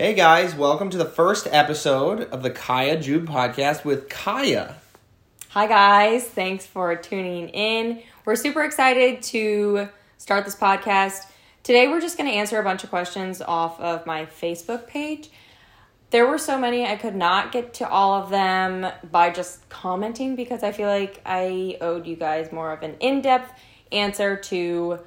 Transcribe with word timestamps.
Hey 0.00 0.14
guys, 0.14 0.54
welcome 0.54 0.88
to 0.88 0.96
the 0.96 1.04
first 1.04 1.46
episode 1.50 2.22
of 2.30 2.42
the 2.42 2.50
Kya 2.50 3.02
Jeub 3.02 3.26
podcast 3.26 3.84
with 3.84 4.08
Kya. 4.08 4.72
Hi, 5.50 5.66
guys. 5.66 6.24
Thanks 6.24 6.64
for 6.64 6.96
tuning 6.96 7.50
in. 7.50 8.02
We're 8.24 8.34
super 8.34 8.62
excited 8.62 9.22
to 9.24 9.90
start 10.16 10.46
this 10.46 10.56
podcast. 10.56 11.26
Today, 11.62 11.86
we're 11.86 12.00
just 12.00 12.16
going 12.16 12.30
to 12.30 12.34
answer 12.34 12.58
a 12.58 12.62
bunch 12.62 12.82
of 12.82 12.88
questions 12.88 13.42
off 13.42 13.78
of 13.78 14.06
my 14.06 14.24
Facebook 14.24 14.86
page. 14.86 15.28
There 16.08 16.26
were 16.26 16.38
so 16.38 16.58
many, 16.58 16.86
I 16.86 16.96
could 16.96 17.14
not 17.14 17.52
get 17.52 17.74
to 17.74 17.86
all 17.86 18.22
of 18.22 18.30
them 18.30 18.90
by 19.10 19.28
just 19.28 19.68
commenting 19.68 20.34
because 20.34 20.62
I 20.62 20.72
feel 20.72 20.88
like 20.88 21.20
I 21.26 21.76
owed 21.82 22.06
you 22.06 22.16
guys 22.16 22.52
more 22.52 22.72
of 22.72 22.82
an 22.82 22.96
in 23.00 23.20
depth 23.20 23.52
answer 23.92 24.34
to 24.34 25.00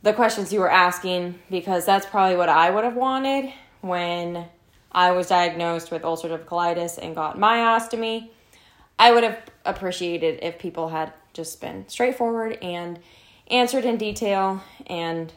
the 0.00 0.14
questions 0.14 0.50
you 0.50 0.60
were 0.60 0.70
asking 0.70 1.38
because 1.50 1.84
that's 1.84 2.06
probably 2.06 2.38
what 2.38 2.48
I 2.48 2.70
would 2.70 2.84
have 2.84 2.96
wanted 2.96 3.52
when 3.82 4.46
I 4.90 5.12
was 5.12 5.28
diagnosed 5.28 5.90
with 5.90 6.02
ulcerative 6.02 6.44
colitis 6.44 6.98
and 7.00 7.14
got 7.14 7.38
myostomy. 7.38 8.30
I 8.98 9.12
would 9.12 9.24
have 9.24 9.38
appreciated 9.64 10.38
if 10.42 10.58
people 10.58 10.88
had 10.88 11.12
just 11.32 11.60
been 11.60 11.88
straightforward 11.88 12.58
and 12.62 12.98
answered 13.50 13.84
in 13.84 13.96
detail 13.96 14.62
and 14.86 15.32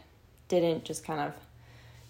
didn't 0.48 0.84
just 0.84 1.04
kind 1.06 1.20
of 1.20 1.34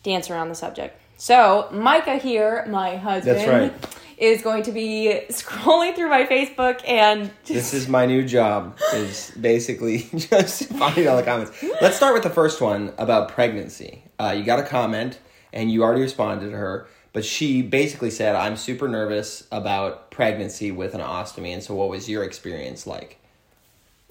dance 0.03 0.29
around 0.29 0.49
the 0.49 0.55
subject. 0.55 0.99
So, 1.17 1.69
Micah 1.71 2.17
here, 2.17 2.65
my 2.67 2.97
husband, 2.97 3.37
That's 3.37 3.47
right. 3.47 3.95
is 4.17 4.41
going 4.41 4.63
to 4.63 4.71
be 4.71 5.21
scrolling 5.29 5.95
through 5.95 6.09
my 6.09 6.25
Facebook 6.25 6.81
and 6.87 7.31
just 7.45 7.47
This 7.47 7.73
is 7.73 7.87
my 7.97 8.05
new 8.05 8.25
job, 8.25 8.77
is 8.93 9.31
basically 9.39 10.09
just 10.15 10.65
finding 10.71 11.07
all 11.07 11.15
the 11.15 11.23
comments. 11.23 11.63
Let's 11.81 11.95
start 11.95 12.13
with 12.13 12.23
the 12.23 12.29
first 12.29 12.59
one 12.59 12.91
about 12.97 13.29
pregnancy. 13.29 14.03
Uh, 14.19 14.35
you 14.37 14.43
got 14.43 14.59
a 14.59 14.63
comment, 14.63 15.19
and 15.55 15.71
you 15.71 15.83
already 15.83 16.01
responded 16.01 16.51
to 16.51 16.57
her, 16.57 16.87
but 17.13 17.25
she 17.25 17.61
basically 17.61 18.11
said, 18.11 18.35
I'm 18.35 18.57
super 18.57 18.87
nervous 18.87 19.47
about 19.51 20.11
pregnancy 20.11 20.69
with 20.69 20.93
an 20.93 21.01
ostomy, 21.01 21.53
and 21.53 21.63
so 21.63 21.73
what 21.73 21.89
was 21.89 22.07
your 22.09 22.23
experience 22.23 22.85
like? 22.85 23.19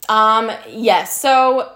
Um, 0.08 0.50
yes. 0.68 1.20
So, 1.20 1.70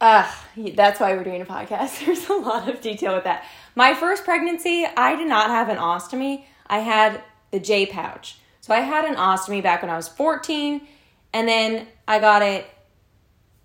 uh, 0.00 0.30
that's 0.74 0.98
why 1.00 1.14
we're 1.14 1.24
doing 1.24 1.42
a 1.42 1.46
podcast. 1.46 2.04
There's 2.04 2.28
a 2.28 2.34
lot 2.34 2.68
of 2.68 2.80
detail 2.80 3.14
with 3.14 3.24
that. 3.24 3.44
My 3.74 3.94
first 3.94 4.24
pregnancy, 4.24 4.84
I 4.96 5.16
did 5.16 5.28
not 5.28 5.48
have 5.48 5.68
an 5.68 5.76
ostomy. 5.76 6.44
I 6.66 6.80
had 6.80 7.22
the 7.52 7.60
J 7.60 7.86
pouch. 7.86 8.38
So 8.60 8.74
I 8.74 8.80
had 8.80 9.04
an 9.04 9.14
ostomy 9.14 9.62
back 9.62 9.82
when 9.82 9.90
I 9.90 9.96
was 9.96 10.08
14, 10.08 10.86
and 11.32 11.48
then 11.48 11.86
I 12.06 12.18
got 12.18 12.42
it 12.42 12.66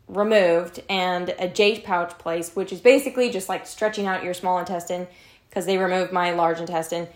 removed 0.07 0.81
and 0.89 1.33
a 1.39 1.47
J 1.47 1.79
pouch 1.79 2.17
place, 2.17 2.55
which 2.55 2.71
is 2.71 2.79
basically 2.79 3.29
just 3.29 3.49
like 3.49 3.67
stretching 3.67 4.07
out 4.07 4.23
your 4.23 4.33
small 4.33 4.59
intestine 4.59 5.07
because 5.49 5.65
they 5.65 5.77
removed 5.77 6.11
my 6.11 6.31
large 6.31 6.59
intestine. 6.59 7.07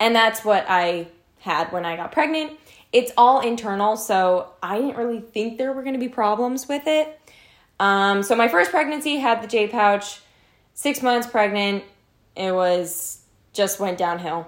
And 0.00 0.14
that's 0.14 0.44
what 0.44 0.66
I 0.68 1.08
had 1.40 1.72
when 1.72 1.84
I 1.84 1.96
got 1.96 2.12
pregnant. 2.12 2.58
It's 2.92 3.12
all 3.16 3.40
internal, 3.40 3.96
so 3.96 4.52
I 4.62 4.80
didn't 4.80 4.96
really 4.96 5.20
think 5.20 5.58
there 5.58 5.72
were 5.72 5.82
going 5.82 5.94
to 5.94 6.00
be 6.00 6.08
problems 6.08 6.68
with 6.68 6.86
it. 6.86 7.20
Um, 7.78 8.22
so 8.22 8.34
my 8.34 8.48
first 8.48 8.70
pregnancy 8.70 9.16
had 9.16 9.42
the 9.42 9.46
J 9.46 9.68
pouch. 9.68 10.20
Six 10.74 11.02
months 11.02 11.26
pregnant, 11.26 11.84
it 12.34 12.52
was 12.52 13.22
just 13.52 13.80
went 13.80 13.98
downhill. 13.98 14.46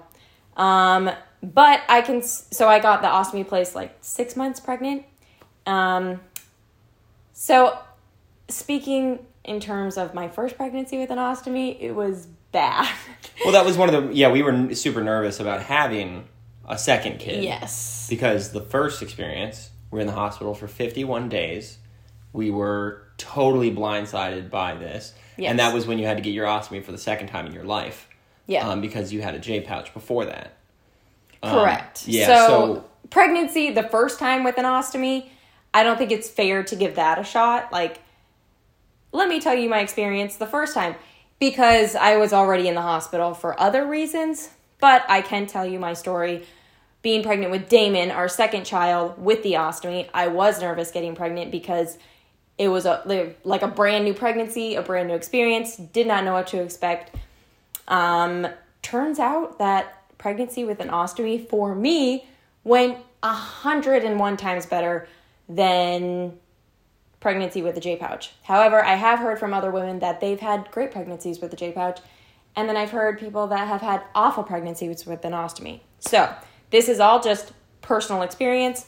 Um, 0.55 1.09
but 1.41 1.81
I 1.87 2.01
can 2.01 2.21
so 2.21 2.67
I 2.67 2.79
got 2.79 3.01
the 3.01 3.07
ostomy 3.07 3.47
place 3.47 3.73
like 3.73 3.97
six 4.01 4.35
months 4.35 4.59
pregnant. 4.59 5.05
Um, 5.65 6.19
so 7.41 7.77
speaking 8.49 9.25
in 9.45 9.61
terms 9.61 9.97
of 9.97 10.13
my 10.13 10.27
first 10.27 10.57
pregnancy 10.57 10.97
with 10.97 11.09
an 11.09 11.17
ostomy, 11.17 11.77
it 11.79 11.93
was 11.93 12.27
bad. 12.51 12.93
Well, 13.45 13.53
that 13.53 13.63
was 13.65 13.77
one 13.77 13.87
of 13.93 14.09
the, 14.09 14.13
yeah, 14.13 14.29
we 14.29 14.41
were 14.43 14.75
super 14.75 15.01
nervous 15.01 15.39
about 15.39 15.61
having 15.63 16.27
a 16.67 16.77
second 16.77 17.19
kid. 17.19 17.41
yes. 17.41 18.05
because 18.09 18.51
the 18.51 18.59
first 18.59 19.01
experience, 19.01 19.69
we 19.89 19.95
were 19.95 20.01
in 20.01 20.07
the 20.07 20.13
hospital 20.13 20.53
for 20.53 20.67
51 20.67 21.29
days. 21.29 21.77
We 22.33 22.51
were 22.51 23.07
totally 23.17 23.71
blindsided 23.71 24.49
by 24.49 24.75
this. 24.75 25.13
Yes. 25.37 25.51
And 25.51 25.59
that 25.59 25.73
was 25.73 25.87
when 25.87 25.99
you 25.99 26.05
had 26.05 26.17
to 26.17 26.21
get 26.23 26.31
your 26.33 26.47
ostomy 26.47 26.83
for 26.83 26.91
the 26.91 26.97
second 26.97 27.27
time 27.29 27.45
in 27.45 27.53
your 27.53 27.63
life. 27.63 28.09
Yeah. 28.45 28.67
Um, 28.67 28.81
because 28.81 29.13
you 29.13 29.21
had 29.21 29.35
a 29.35 29.39
J 29.39 29.61
pouch 29.61 29.93
before 29.93 30.25
that. 30.25 30.57
Um, 31.41 31.53
Correct. 31.53 32.05
yeah, 32.09 32.25
So, 32.27 32.35
so- 32.47 32.85
pregnancy, 33.09 33.71
the 33.71 33.83
first 33.83 34.19
time 34.19 34.43
with 34.43 34.57
an 34.57 34.65
ostomy, 34.65 35.29
I 35.73 35.83
don't 35.83 35.97
think 35.97 36.11
it's 36.11 36.29
fair 36.29 36.63
to 36.63 36.75
give 36.75 36.95
that 36.95 37.19
a 37.19 37.23
shot. 37.23 37.71
Like, 37.71 38.01
let 39.11 39.27
me 39.27 39.39
tell 39.39 39.55
you 39.55 39.69
my 39.69 39.79
experience 39.79 40.35
the 40.35 40.47
first 40.47 40.73
time 40.73 40.95
because 41.39 41.95
I 41.95 42.17
was 42.17 42.33
already 42.33 42.67
in 42.67 42.75
the 42.75 42.81
hospital 42.81 43.33
for 43.33 43.59
other 43.59 43.85
reasons, 43.85 44.49
but 44.79 45.03
I 45.07 45.21
can 45.21 45.47
tell 45.47 45.65
you 45.65 45.79
my 45.79 45.93
story. 45.93 46.45
Being 47.01 47.23
pregnant 47.23 47.51
with 47.51 47.69
Damon, 47.69 48.11
our 48.11 48.27
second 48.27 48.65
child, 48.65 49.23
with 49.23 49.41
the 49.41 49.53
ostomy, 49.53 50.09
I 50.13 50.27
was 50.27 50.59
nervous 50.59 50.91
getting 50.91 51.15
pregnant 51.15 51.49
because 51.49 51.97
it 52.57 52.67
was 52.67 52.85
a 52.85 53.33
like 53.45 53.61
a 53.61 53.69
brand 53.69 54.03
new 54.03 54.13
pregnancy, 54.13 54.75
a 54.75 54.81
brand 54.81 55.07
new 55.07 55.15
experience. 55.15 55.77
Did 55.77 56.07
not 56.07 56.25
know 56.25 56.33
what 56.33 56.47
to 56.47 56.61
expect. 56.61 57.15
Um, 57.87 58.47
turns 58.81 59.17
out 59.17 59.59
that 59.59 59.95
pregnancy 60.17 60.65
with 60.65 60.81
an 60.81 60.89
ostomy 60.89 61.47
for 61.47 61.73
me 61.73 62.27
went 62.65 62.97
a 63.23 63.33
hundred 63.33 64.03
and 64.03 64.19
one 64.19 64.35
times 64.35 64.65
better 64.65 65.07
than 65.49 66.37
pregnancy 67.19 67.61
with 67.61 67.75
a 67.75 67.81
J 67.81 67.97
pouch. 67.97 68.31
However, 68.43 68.83
I 68.83 68.95
have 68.95 69.19
heard 69.19 69.39
from 69.39 69.53
other 69.53 69.71
women 69.71 69.99
that 69.99 70.21
they've 70.21 70.39
had 70.39 70.69
great 70.71 70.91
pregnancies 70.91 71.41
with 71.41 71.51
the 71.51 71.57
J 71.57 71.71
pouch, 71.71 71.99
and 72.55 72.69
then 72.69 72.77
I've 72.77 72.91
heard 72.91 73.19
people 73.19 73.47
that 73.47 73.67
have 73.67 73.81
had 73.81 74.03
awful 74.15 74.43
pregnancies 74.43 75.05
with 75.05 75.25
an 75.25 75.33
ostomy. 75.33 75.81
So 75.99 76.33
this 76.69 76.87
is 76.87 76.99
all 76.99 77.21
just 77.21 77.51
personal 77.81 78.21
experience. 78.21 78.85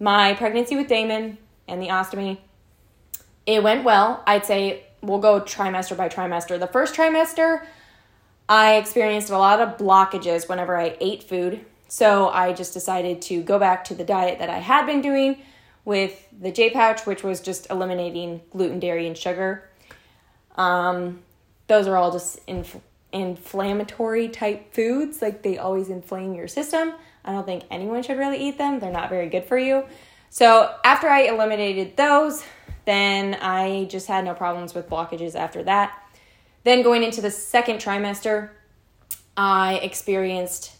My 0.00 0.34
pregnancy 0.34 0.76
with 0.76 0.88
Damon 0.88 1.38
and 1.68 1.80
the 1.80 1.88
ostomy, 1.88 2.38
it 3.46 3.62
went 3.62 3.84
well. 3.84 4.22
I'd 4.26 4.44
say 4.44 4.84
we'll 5.00 5.18
go 5.18 5.40
trimester 5.40 5.96
by 5.96 6.08
trimester. 6.08 6.58
The 6.58 6.66
first 6.66 6.94
trimester, 6.94 7.64
I 8.48 8.74
experienced 8.76 9.30
a 9.30 9.38
lot 9.38 9.60
of 9.60 9.78
blockages 9.78 10.48
whenever 10.48 10.76
I 10.76 10.96
ate 11.00 11.22
food. 11.22 11.64
So 11.88 12.28
I 12.28 12.52
just 12.52 12.72
decided 12.72 13.22
to 13.22 13.42
go 13.42 13.58
back 13.58 13.84
to 13.84 13.94
the 13.94 14.04
diet 14.04 14.38
that 14.38 14.48
I 14.48 14.58
had 14.58 14.86
been 14.86 15.00
doing 15.02 15.42
with 15.84 16.26
the 16.38 16.52
J 16.52 16.70
pouch, 16.70 17.06
which 17.06 17.22
was 17.22 17.40
just 17.40 17.70
eliminating 17.70 18.40
gluten, 18.50 18.78
dairy, 18.78 19.06
and 19.06 19.16
sugar. 19.16 19.68
Um, 20.56 21.22
those 21.66 21.86
are 21.88 21.96
all 21.96 22.12
just 22.12 22.38
inf- 22.46 22.80
inflammatory 23.12 24.28
type 24.28 24.72
foods. 24.74 25.22
Like 25.22 25.42
they 25.42 25.58
always 25.58 25.88
inflame 25.88 26.34
your 26.34 26.48
system. 26.48 26.94
I 27.24 27.32
don't 27.32 27.46
think 27.46 27.64
anyone 27.70 28.02
should 28.02 28.18
really 28.18 28.38
eat 28.38 28.58
them. 28.58 28.80
They're 28.80 28.90
not 28.92 29.10
very 29.10 29.28
good 29.28 29.44
for 29.44 29.58
you. 29.58 29.84
So 30.30 30.74
after 30.84 31.08
I 31.08 31.22
eliminated 31.22 31.96
those, 31.96 32.44
then 32.84 33.34
I 33.34 33.84
just 33.84 34.06
had 34.06 34.24
no 34.24 34.34
problems 34.34 34.74
with 34.74 34.88
blockages 34.88 35.34
after 35.34 35.62
that. 35.64 35.98
Then 36.64 36.82
going 36.82 37.02
into 37.02 37.20
the 37.20 37.30
second 37.30 37.76
trimester, 37.78 38.50
I 39.36 39.74
experienced 39.82 40.72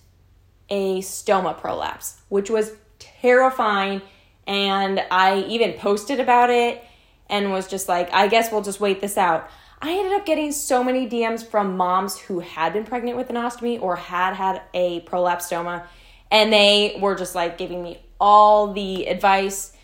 a 0.69 1.01
stoma 1.01 1.59
prolapse, 1.59 2.21
which 2.29 2.51
was 2.51 2.73
terrifying. 2.99 4.03
And 4.47 5.03
I 5.11 5.41
even 5.49 5.75
posted 5.75 6.21
about 6.21 6.51
it 6.51 6.83
and 7.29 7.53
was 7.53 7.67
just 7.69 7.89
like, 7.89 8.13
I 8.13 8.29
guess 8.29 8.53
we'll 8.53 8.63
just 8.63 8.81
wait 8.81 9.01
this 9.01 9.17
out. 9.17 9.49
I 9.81 9.93
ended 9.93 10.13
up 10.13 10.25
getting 10.25 10.53
so 10.53 10.85
many 10.85 11.09
DMs 11.09 11.45
from 11.45 11.77
moms 11.77 12.19
who 12.19 12.39
had 12.39 12.73
been 12.73 12.85
pregnant 12.85 13.17
with 13.17 13.31
an 13.31 13.37
ostomy 13.37 13.81
or 13.83 13.97
had 13.97 14.35
had 14.35 14.63
a 14.75 15.01
prolapse 15.01 15.51
stoma, 15.51 15.85
and 16.31 16.53
they 16.53 16.97
were 17.01 17.17
just 17.17 17.35
like 17.35 17.59
giving 17.59 17.83
me 17.83 18.01
all 18.21 18.73
the 18.73 19.07
advice 19.07 19.77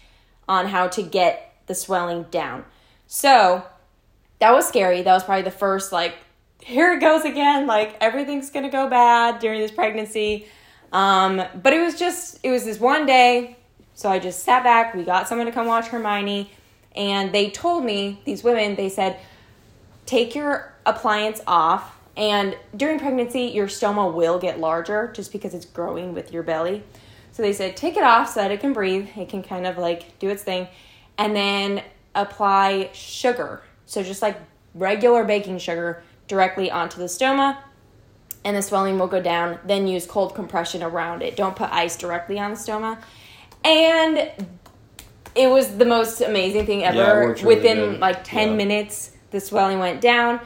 on 0.48 0.66
how 0.66 0.86
to 0.88 1.02
get 1.02 1.52
the 1.66 1.74
swelling 1.74 2.24
down. 2.30 2.64
So 3.08 3.64
that 4.38 4.52
was 4.52 4.68
scary. 4.68 5.02
That 5.02 5.12
was 5.12 5.24
probably 5.24 5.42
the 5.42 5.50
first, 5.50 5.92
like, 5.92 6.14
here 6.62 6.92
it 6.92 7.00
goes 7.00 7.24
again. 7.24 7.66
Like, 7.66 7.96
everything's 8.00 8.50
gonna 8.50 8.70
go 8.70 8.88
bad 8.88 9.40
during 9.40 9.60
this 9.60 9.72
pregnancy. 9.72 10.46
Um, 10.92 11.42
but 11.60 11.72
it 11.72 11.80
was 11.80 11.98
just, 11.98 12.38
it 12.42 12.50
was 12.50 12.64
this 12.64 12.78
one 12.78 13.04
day. 13.04 13.57
So 13.98 14.08
I 14.08 14.20
just 14.20 14.44
sat 14.44 14.62
back. 14.62 14.94
We 14.94 15.02
got 15.02 15.26
someone 15.26 15.48
to 15.48 15.52
come 15.52 15.66
watch 15.66 15.88
Hermione. 15.88 16.52
And 16.94 17.32
they 17.32 17.50
told 17.50 17.84
me, 17.84 18.22
these 18.24 18.44
women, 18.44 18.76
they 18.76 18.90
said, 18.90 19.18
take 20.06 20.36
your 20.36 20.72
appliance 20.86 21.40
off. 21.48 21.98
And 22.16 22.56
during 22.76 23.00
pregnancy, 23.00 23.46
your 23.46 23.66
stoma 23.66 24.14
will 24.14 24.38
get 24.38 24.60
larger 24.60 25.10
just 25.16 25.32
because 25.32 25.52
it's 25.52 25.66
growing 25.66 26.14
with 26.14 26.32
your 26.32 26.44
belly. 26.44 26.84
So 27.32 27.42
they 27.42 27.52
said, 27.52 27.76
take 27.76 27.96
it 27.96 28.04
off 28.04 28.30
so 28.30 28.40
that 28.40 28.52
it 28.52 28.60
can 28.60 28.72
breathe. 28.72 29.08
It 29.16 29.30
can 29.30 29.42
kind 29.42 29.66
of 29.66 29.78
like 29.78 30.16
do 30.20 30.28
its 30.28 30.44
thing. 30.44 30.68
And 31.18 31.34
then 31.34 31.82
apply 32.14 32.90
sugar. 32.92 33.62
So 33.86 34.04
just 34.04 34.22
like 34.22 34.38
regular 34.76 35.24
baking 35.24 35.58
sugar 35.58 36.04
directly 36.28 36.70
onto 36.70 37.00
the 37.00 37.06
stoma. 37.06 37.58
And 38.44 38.56
the 38.56 38.62
swelling 38.62 38.96
will 38.96 39.08
go 39.08 39.20
down. 39.20 39.58
Then 39.66 39.88
use 39.88 40.06
cold 40.06 40.36
compression 40.36 40.84
around 40.84 41.22
it. 41.22 41.34
Don't 41.34 41.56
put 41.56 41.72
ice 41.72 41.96
directly 41.96 42.38
on 42.38 42.52
the 42.52 42.56
stoma. 42.56 42.98
And 43.64 44.30
it 45.34 45.48
was 45.50 45.76
the 45.76 45.84
most 45.84 46.20
amazing 46.20 46.66
thing 46.66 46.84
ever. 46.84 47.28
really 47.30 47.44
Within 47.44 47.76
good. 47.76 48.00
like 48.00 48.24
10 48.24 48.48
Yeah. 48.50 48.54
minutes, 48.54 49.12
the 49.30 49.40
swelling 49.40 49.78
went 49.78 50.00
down 50.00 50.40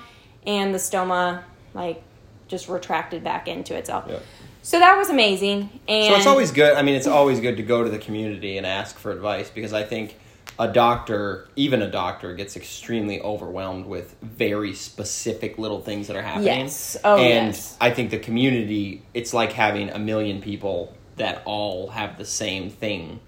and 0.46 0.74
the 0.74 0.78
stoma 0.78 1.42
like 1.74 2.02
just 2.48 2.68
retracted 2.68 3.24
back 3.24 3.48
into 3.48 3.74
itself. 3.74 4.04
Yeah. 4.08 4.18
So 4.62 4.78
that 4.78 4.96
was 4.96 5.08
amazing. 5.10 5.70
And 5.88 6.12
So 6.12 6.16
it's 6.18 6.26
always 6.26 6.52
good. 6.52 6.74
I 6.74 6.82
mean, 6.82 6.94
it's 6.94 7.06
always 7.06 7.40
good 7.40 7.56
to 7.56 7.62
go 7.62 7.82
to 7.82 7.90
the 7.90 7.98
community 7.98 8.58
and 8.58 8.66
ask 8.66 8.98
for 8.98 9.10
advice 9.10 9.50
because 9.50 9.72
I 9.72 9.82
think 9.82 10.16
a 10.58 10.68
doctor, 10.68 11.48
even 11.56 11.80
a 11.82 11.90
doctor, 11.90 12.34
gets 12.34 12.56
extremely 12.56 13.20
overwhelmed 13.22 13.86
with 13.86 14.14
very 14.22 14.74
specific 14.74 15.58
little 15.58 15.80
things 15.80 16.06
that 16.08 16.16
are 16.16 16.22
happening. 16.22 16.46
Yes. 16.64 16.96
Oh, 17.02 17.16
and 17.16 17.48
yes. 17.48 17.76
I 17.80 17.90
think 17.90 18.10
the 18.10 18.18
community, 18.18 19.02
it's 19.14 19.32
like 19.32 19.52
having 19.52 19.88
a 19.90 19.98
million 19.98 20.40
people 20.42 20.94
that 21.16 21.42
all 21.44 21.88
have 21.90 22.18
the 22.18 22.24
same 22.24 22.70
thing. 22.70 23.20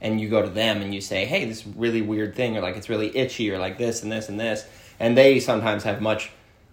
And 0.00 0.20
you 0.20 0.28
go 0.28 0.40
to 0.40 0.48
them 0.48 0.80
and 0.80 0.94
you 0.94 1.00
say, 1.00 1.26
hey, 1.26 1.44
this 1.44 1.66
really 1.66 2.00
weird 2.02 2.34
thing, 2.34 2.56
or 2.56 2.60
like 2.60 2.76
it's 2.76 2.88
really 2.88 3.14
itchy, 3.16 3.50
or 3.50 3.58
like 3.58 3.76
this 3.78 4.02
and 4.02 4.10
this 4.10 4.28
and 4.28 4.40
this. 4.40 4.66
And 4.98 5.16
they 5.16 5.40
sometimes 5.40 5.84
have 5.84 6.00
much 6.00 6.30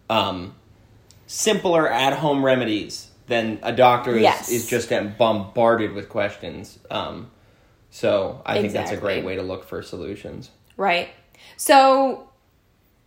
um, 0.10 0.56
simpler 1.26 1.90
at 1.90 2.14
home 2.14 2.44
remedies 2.44 3.10
than 3.28 3.60
a 3.64 3.74
doctor 3.74 4.16
is, 4.16 4.22
Yes. 4.22 4.50
is 4.50 4.68
just 4.68 4.88
getting 4.88 5.14
bombarded 5.18 5.94
with 5.94 6.08
questions. 6.08 6.80
Um, 6.90 7.30
so 7.90 8.42
I 8.46 8.62
think 8.62 8.74
that's 8.74 8.92
a 8.92 8.98
great 8.98 9.26
way 9.26 9.36
to 9.36 9.42
look 9.42 9.66
for 9.66 9.82
solutions. 9.82 10.52
Right. 10.78 11.10
So, 11.58 12.30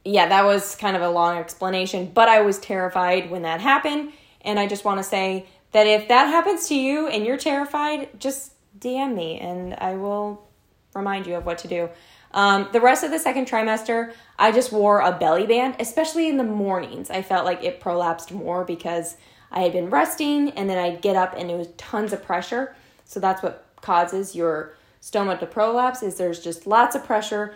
yeah, 0.04 0.28
that 0.28 0.44
was 0.44 0.74
kind 0.76 0.96
of 0.96 1.02
a 1.02 1.08
long 1.08 1.38
explanation, 1.38 2.10
but 2.12 2.28
I 2.28 2.40
was 2.42 2.58
terrified 2.58 3.30
when 3.30 3.42
that 3.42 3.60
happened. 3.60 4.12
And 4.42 4.58
I 4.58 4.66
just 4.66 4.84
want 4.84 4.98
to 4.98 5.04
say 5.04 5.46
that 5.72 5.86
if 5.86 6.08
that 6.08 6.26
happens 6.26 6.68
to 6.68 6.74
you 6.74 7.06
and 7.08 7.24
you're 7.24 7.36
terrified, 7.36 8.08
just 8.18 8.52
DM 8.78 9.14
me 9.14 9.38
and 9.38 9.74
I 9.74 9.94
will 9.94 10.48
remind 10.94 11.26
you 11.26 11.36
of 11.36 11.46
what 11.46 11.58
to 11.58 11.68
do. 11.68 11.88
Um, 12.32 12.68
the 12.72 12.80
rest 12.80 13.02
of 13.02 13.10
the 13.10 13.18
second 13.18 13.46
trimester, 13.46 14.12
I 14.38 14.52
just 14.52 14.72
wore 14.72 15.00
a 15.00 15.12
belly 15.12 15.46
band, 15.46 15.76
especially 15.80 16.28
in 16.28 16.36
the 16.36 16.44
mornings. 16.44 17.10
I 17.10 17.22
felt 17.22 17.44
like 17.44 17.64
it 17.64 17.80
prolapsed 17.80 18.30
more 18.30 18.64
because 18.64 19.16
I 19.50 19.60
had 19.60 19.72
been 19.72 19.90
resting 19.90 20.50
and 20.50 20.70
then 20.70 20.78
I'd 20.78 21.02
get 21.02 21.16
up 21.16 21.34
and 21.36 21.50
it 21.50 21.56
was 21.56 21.68
tons 21.76 22.12
of 22.12 22.22
pressure. 22.22 22.74
So 23.04 23.18
that's 23.18 23.42
what 23.42 23.66
causes 23.80 24.36
your 24.36 24.74
stoma 25.02 25.38
to 25.40 25.46
prolapse 25.46 26.02
is 26.02 26.16
there's 26.16 26.40
just 26.40 26.66
lots 26.66 26.94
of 26.94 27.04
pressure 27.04 27.54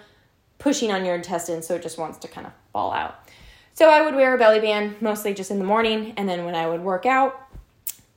pushing 0.58 0.90
on 0.90 1.04
your 1.04 1.14
intestines 1.14 1.66
so 1.66 1.74
it 1.74 1.82
just 1.82 1.98
wants 1.98 2.18
to 2.18 2.28
kind 2.28 2.46
of 2.46 2.52
fall 2.72 2.92
out. 2.92 3.20
So 3.74 3.90
I 3.90 4.02
would 4.02 4.14
wear 4.14 4.34
a 4.34 4.38
belly 4.38 4.60
band 4.60 5.00
mostly 5.02 5.34
just 5.34 5.50
in 5.50 5.58
the 5.58 5.64
morning 5.64 6.14
and 6.16 6.28
then 6.28 6.44
when 6.44 6.54
I 6.54 6.66
would 6.66 6.80
work 6.80 7.06
out 7.06 7.43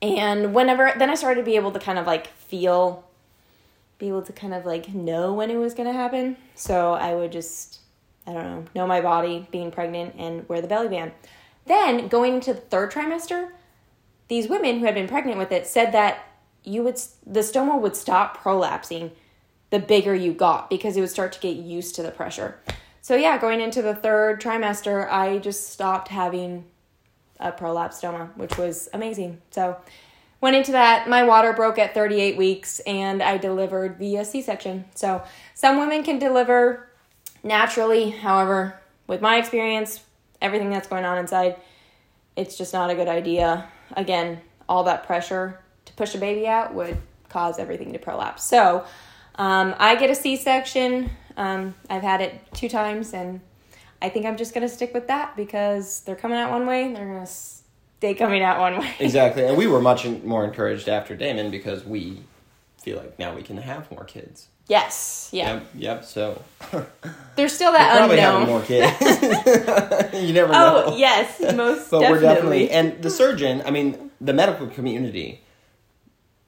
and 0.00 0.54
whenever 0.54 0.92
then 0.98 1.10
I 1.10 1.14
started 1.14 1.40
to 1.40 1.44
be 1.44 1.56
able 1.56 1.72
to 1.72 1.78
kind 1.78 1.98
of 1.98 2.06
like 2.06 2.28
feel 2.28 3.04
be 3.98 4.08
able 4.08 4.22
to 4.22 4.32
kind 4.32 4.54
of 4.54 4.64
like 4.64 4.94
know 4.94 5.34
when 5.34 5.50
it 5.50 5.56
was 5.56 5.74
going 5.74 5.88
to 5.88 5.92
happen. 5.92 6.36
So 6.54 6.92
I 6.92 7.14
would 7.14 7.32
just 7.32 7.80
I 8.26 8.32
don't 8.32 8.44
know, 8.44 8.64
know 8.74 8.86
my 8.86 9.00
body 9.00 9.48
being 9.50 9.70
pregnant 9.70 10.14
and 10.18 10.48
wear 10.48 10.60
the 10.60 10.68
belly 10.68 10.88
band. 10.88 11.12
Then 11.66 12.08
going 12.08 12.34
into 12.34 12.54
the 12.54 12.60
third 12.60 12.92
trimester, 12.92 13.50
these 14.28 14.48
women 14.48 14.78
who 14.78 14.86
had 14.86 14.94
been 14.94 15.08
pregnant 15.08 15.38
with 15.38 15.50
it 15.52 15.66
said 15.66 15.92
that 15.92 16.24
you 16.62 16.82
would 16.82 17.00
the 17.26 17.40
stoma 17.40 17.80
would 17.80 17.96
stop 17.96 18.36
prolapsing 18.38 19.10
the 19.70 19.78
bigger 19.78 20.14
you 20.14 20.32
got 20.32 20.70
because 20.70 20.96
it 20.96 21.00
would 21.00 21.10
start 21.10 21.32
to 21.32 21.40
get 21.40 21.56
used 21.56 21.94
to 21.94 22.02
the 22.02 22.10
pressure. 22.10 22.58
So 23.00 23.16
yeah, 23.16 23.38
going 23.38 23.60
into 23.60 23.82
the 23.82 23.94
third 23.94 24.40
trimester, 24.40 25.10
I 25.10 25.38
just 25.38 25.70
stopped 25.70 26.08
having 26.08 26.64
a 27.40 27.52
prolapse 27.52 28.00
stoma, 28.00 28.36
which 28.36 28.56
was 28.56 28.88
amazing. 28.92 29.40
So 29.50 29.76
went 30.40 30.56
into 30.56 30.72
that. 30.72 31.08
My 31.08 31.24
water 31.24 31.52
broke 31.52 31.78
at 31.78 31.94
38 31.94 32.36
weeks, 32.36 32.80
and 32.80 33.22
I 33.22 33.38
delivered 33.38 33.98
via 33.98 34.24
C-section. 34.24 34.84
So 34.94 35.22
some 35.54 35.78
women 35.78 36.02
can 36.02 36.18
deliver 36.18 36.88
naturally. 37.42 38.10
However, 38.10 38.80
with 39.06 39.20
my 39.20 39.36
experience, 39.36 40.02
everything 40.40 40.70
that's 40.70 40.88
going 40.88 41.04
on 41.04 41.18
inside, 41.18 41.56
it's 42.36 42.56
just 42.56 42.72
not 42.72 42.90
a 42.90 42.94
good 42.94 43.08
idea. 43.08 43.68
Again, 43.96 44.40
all 44.68 44.84
that 44.84 45.06
pressure 45.06 45.60
to 45.86 45.92
push 45.94 46.14
a 46.14 46.18
baby 46.18 46.46
out 46.46 46.74
would 46.74 46.98
cause 47.28 47.58
everything 47.58 47.92
to 47.92 47.98
prolapse. 47.98 48.44
So 48.44 48.84
um, 49.36 49.74
I 49.78 49.96
get 49.96 50.10
a 50.10 50.14
C-section. 50.14 51.10
Um, 51.36 51.74
I've 51.88 52.02
had 52.02 52.20
it 52.20 52.40
two 52.52 52.68
times, 52.68 53.14
and 53.14 53.40
I 54.00 54.08
think 54.08 54.26
I'm 54.26 54.36
just 54.36 54.54
gonna 54.54 54.68
stick 54.68 54.94
with 54.94 55.08
that 55.08 55.36
because 55.36 56.02
they're 56.02 56.16
coming 56.16 56.38
out 56.38 56.50
one 56.50 56.66
way. 56.66 56.92
They're 56.92 57.06
gonna 57.06 57.26
stay 57.26 58.14
coming 58.14 58.42
out 58.42 58.60
one 58.60 58.78
way. 58.78 58.94
Exactly. 58.98 59.44
And 59.44 59.56
we 59.56 59.66
were 59.72 59.80
much 59.80 60.06
more 60.06 60.44
encouraged 60.44 60.88
after 60.88 61.16
Damon 61.16 61.50
because 61.50 61.84
we 61.84 62.22
feel 62.78 62.98
like 62.98 63.18
now 63.18 63.34
we 63.34 63.42
can 63.42 63.56
have 63.58 63.90
more 63.90 64.04
kids. 64.04 64.48
Yes. 64.68 65.30
Yeah. 65.32 65.54
Yep. 65.54 65.66
Yep. 65.74 66.04
So 66.04 66.42
There's 67.36 67.54
still 67.54 67.72
we're 67.72 67.78
that 67.78 67.96
probably 67.96 68.18
unknown. 68.18 68.40
having 68.40 68.48
more 68.48 68.62
kids. 68.62 70.26
you 70.26 70.34
never 70.34 70.52
oh, 70.52 70.56
know. 70.56 70.84
Oh 70.86 70.96
yes, 70.96 71.40
most 71.54 71.90
but 71.90 72.00
definitely. 72.00 72.10
we're 72.10 72.34
definitely 72.34 72.70
and 72.70 73.02
the 73.02 73.10
surgeon 73.10 73.62
i 73.64 73.70
mean 73.70 74.10
the 74.20 74.32
medical 74.32 74.66
community 74.66 75.42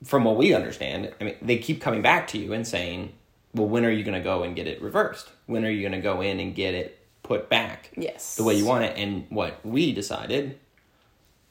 from 0.04 0.24
what 0.24 0.36
we 0.36 0.54
understand 0.54 1.12
i 1.20 1.24
mean 1.24 1.36
they 1.40 1.58
keep 1.58 1.80
coming 1.80 2.02
back 2.02 2.26
to 2.26 2.38
you 2.38 2.52
and 2.52 2.66
saying 2.66 3.12
well 3.54 3.66
when 3.66 3.84
are 3.84 3.90
you 3.90 4.04
going 4.04 4.16
to 4.16 4.22
go 4.22 4.42
and 4.42 4.56
get 4.56 4.66
it 4.66 4.80
reversed 4.82 5.30
when 5.46 5.64
are 5.64 5.70
you 5.70 5.80
going 5.80 5.92
to 5.92 6.00
go 6.00 6.20
in 6.20 6.40
and 6.40 6.54
get 6.54 6.74
it 6.74 6.98
put 7.30 7.48
back 7.48 7.90
yes 7.96 8.34
the 8.34 8.42
way 8.42 8.54
you 8.56 8.64
want 8.66 8.82
it 8.82 8.96
and 8.98 9.24
what 9.28 9.64
we 9.64 9.92
decided 9.92 10.58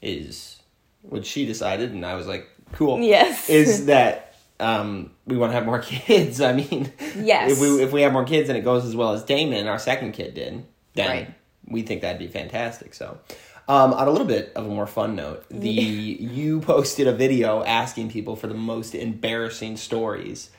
is 0.02 0.60
what 1.00 1.24
she 1.24 1.46
decided 1.46 1.90
and 1.92 2.04
i 2.04 2.14
was 2.14 2.26
like 2.26 2.46
cool 2.72 3.00
Yes. 3.00 3.48
is 3.48 3.86
that 3.94 4.26
um, 4.60 5.12
we 5.26 5.38
want 5.38 5.52
to 5.52 5.54
have 5.54 5.64
more 5.64 5.78
kids 5.94 6.42
i 6.42 6.52
mean 6.52 6.92
Yes. 7.16 7.52
if 7.52 7.60
we 7.60 7.82
if 7.82 7.92
we 7.92 8.02
have 8.02 8.12
more 8.12 8.24
kids 8.26 8.50
and 8.50 8.58
it 8.58 8.62
goes 8.62 8.84
as 8.84 8.94
well 8.94 9.12
as 9.14 9.22
damon 9.22 9.66
our 9.68 9.78
second 9.78 10.12
kid 10.12 10.34
did 10.34 10.66
then 10.92 11.08
Right. 11.08 11.34
we 11.66 11.80
think 11.80 12.02
that'd 12.02 12.18
be 12.18 12.28
fantastic 12.28 12.92
so 12.92 13.18
um, 13.66 13.94
on 13.94 14.06
a 14.06 14.10
little 14.10 14.26
bit 14.26 14.52
of 14.56 14.66
a 14.66 14.68
more 14.68 14.86
fun 14.86 15.16
note 15.16 15.44
the 15.48 15.70
you 16.36 16.60
posted 16.60 17.06
a 17.06 17.12
video 17.14 17.64
asking 17.64 18.10
people 18.10 18.36
for 18.36 18.48
the 18.48 18.54
most 18.54 18.94
embarrassing 18.94 19.78
stories 19.78 20.50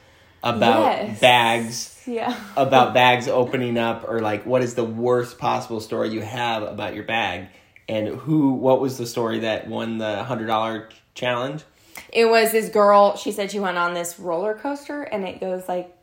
about 0.43 0.81
Yes. 0.83 1.19
bags 1.19 2.01
Yeah. 2.05 2.35
about 2.57 2.93
bags 2.93 3.27
opening 3.27 3.77
up 3.77 4.05
or 4.07 4.21
like 4.21 4.45
what 4.45 4.61
is 4.63 4.73
the 4.75 4.83
worst 4.83 5.37
possible 5.37 5.79
story 5.79 6.09
you 6.09 6.21
have 6.21 6.63
about 6.63 6.95
your 6.95 7.03
bag 7.03 7.47
and 7.87 8.07
who 8.07 8.53
what 8.53 8.79
was 8.81 8.97
the 8.97 9.05
story 9.05 9.39
that 9.39 9.67
won 9.67 9.97
the 9.97 10.23
hundred 10.23 10.47
dollar 10.47 10.89
challenge 11.13 11.63
It 12.11 12.25
was 12.25 12.51
this 12.51 12.69
girl. 12.69 13.15
She 13.17 13.31
said 13.31 13.51
she 13.51 13.59
went 13.59 13.77
on 13.77 13.93
this 13.93 14.17
roller 14.19 14.53
coaster, 14.55 15.03
and 15.03 15.25
it 15.27 15.39
goes 15.39 15.67
like 15.67 15.95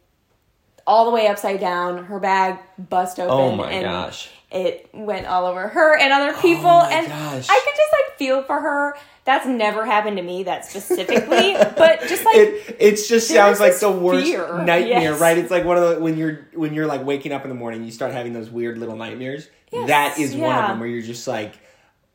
all 0.87 1.05
the 1.07 1.11
way 1.11 1.27
upside 1.27 1.61
down. 1.61 2.05
Her 2.05 2.19
bag 2.21 2.59
bust 2.79 3.19
oh 3.19 3.25
open. 3.25 3.37
Oh 3.39 3.57
my 3.57 3.71
and 3.73 3.85
gosh. 3.85 4.31
It 4.51 4.89
went 4.95 5.27
all 5.27 5.45
over 5.47 5.69
her 5.69 5.99
and 5.99 6.13
other 6.13 6.35
oh 6.37 6.41
people, 6.41 6.63
my 6.63 6.91
and 6.93 7.07
gosh. 7.07 7.47
I 7.49 7.61
could 7.65 7.75
just 7.77 7.93
like 7.93 8.19
feel 8.19 8.43
for 8.43 8.59
her. 8.61 8.97
That's 9.29 9.47
never 9.47 9.85
happened 9.85 10.17
to 10.17 10.23
me. 10.23 10.45
That 10.45 10.65
specifically, 10.65 11.53
but 11.77 12.01
just 12.09 12.25
like 12.25 12.35
it 12.37 12.77
it 12.81 12.97
just 13.07 13.29
sounds 13.29 13.61
like 13.61 13.79
the 13.79 13.91
worst 13.91 14.25
fear. 14.25 14.47
nightmare 14.65 15.03
Yes. 15.13 15.21
right 15.21 15.37
it's 15.37 15.51
like 15.51 15.67
one 15.67 15.77
of 15.77 15.87
the 15.97 16.01
when 16.01 16.17
you're 16.17 16.49
when 16.55 16.73
you're 16.73 16.87
like 16.87 17.05
waking 17.05 17.33
up 17.33 17.43
in 17.45 17.51
the 17.51 17.55
morning 17.55 17.85
you 17.85 17.91
start 17.91 18.13
having 18.13 18.33
those 18.33 18.49
weird 18.49 18.79
little 18.79 18.97
nightmares 18.97 19.47
Yes, 19.71 19.89
that 19.89 20.19
is 20.19 20.35
one 20.35 20.57
of 20.57 20.69
them 20.69 20.81
where 20.81 20.89
you're 20.89 21.03
just 21.03 21.29
like 21.29 21.53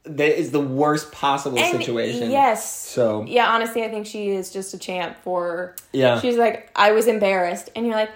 that 0.05 0.39
is 0.39 0.49
the 0.49 0.59
worst 0.59 1.11
possible 1.11 1.59
and 1.59 1.77
situation 1.77 2.31
Yes. 2.31 2.67
so 2.89 3.25
Yeah, 3.27 3.47
honestly, 3.53 3.83
I 3.83 3.89
think 3.89 4.07
she 4.07 4.29
is 4.31 4.51
just 4.51 4.73
a 4.73 4.79
champ 4.79 5.15
for. 5.23 5.75
Yeah. 5.91 6.19
She's 6.19 6.35
like, 6.35 6.71
I 6.75 6.93
was 6.93 7.05
embarrassed, 7.07 7.69
and 7.75 7.85
you're 7.85 7.95
like, 7.95 8.09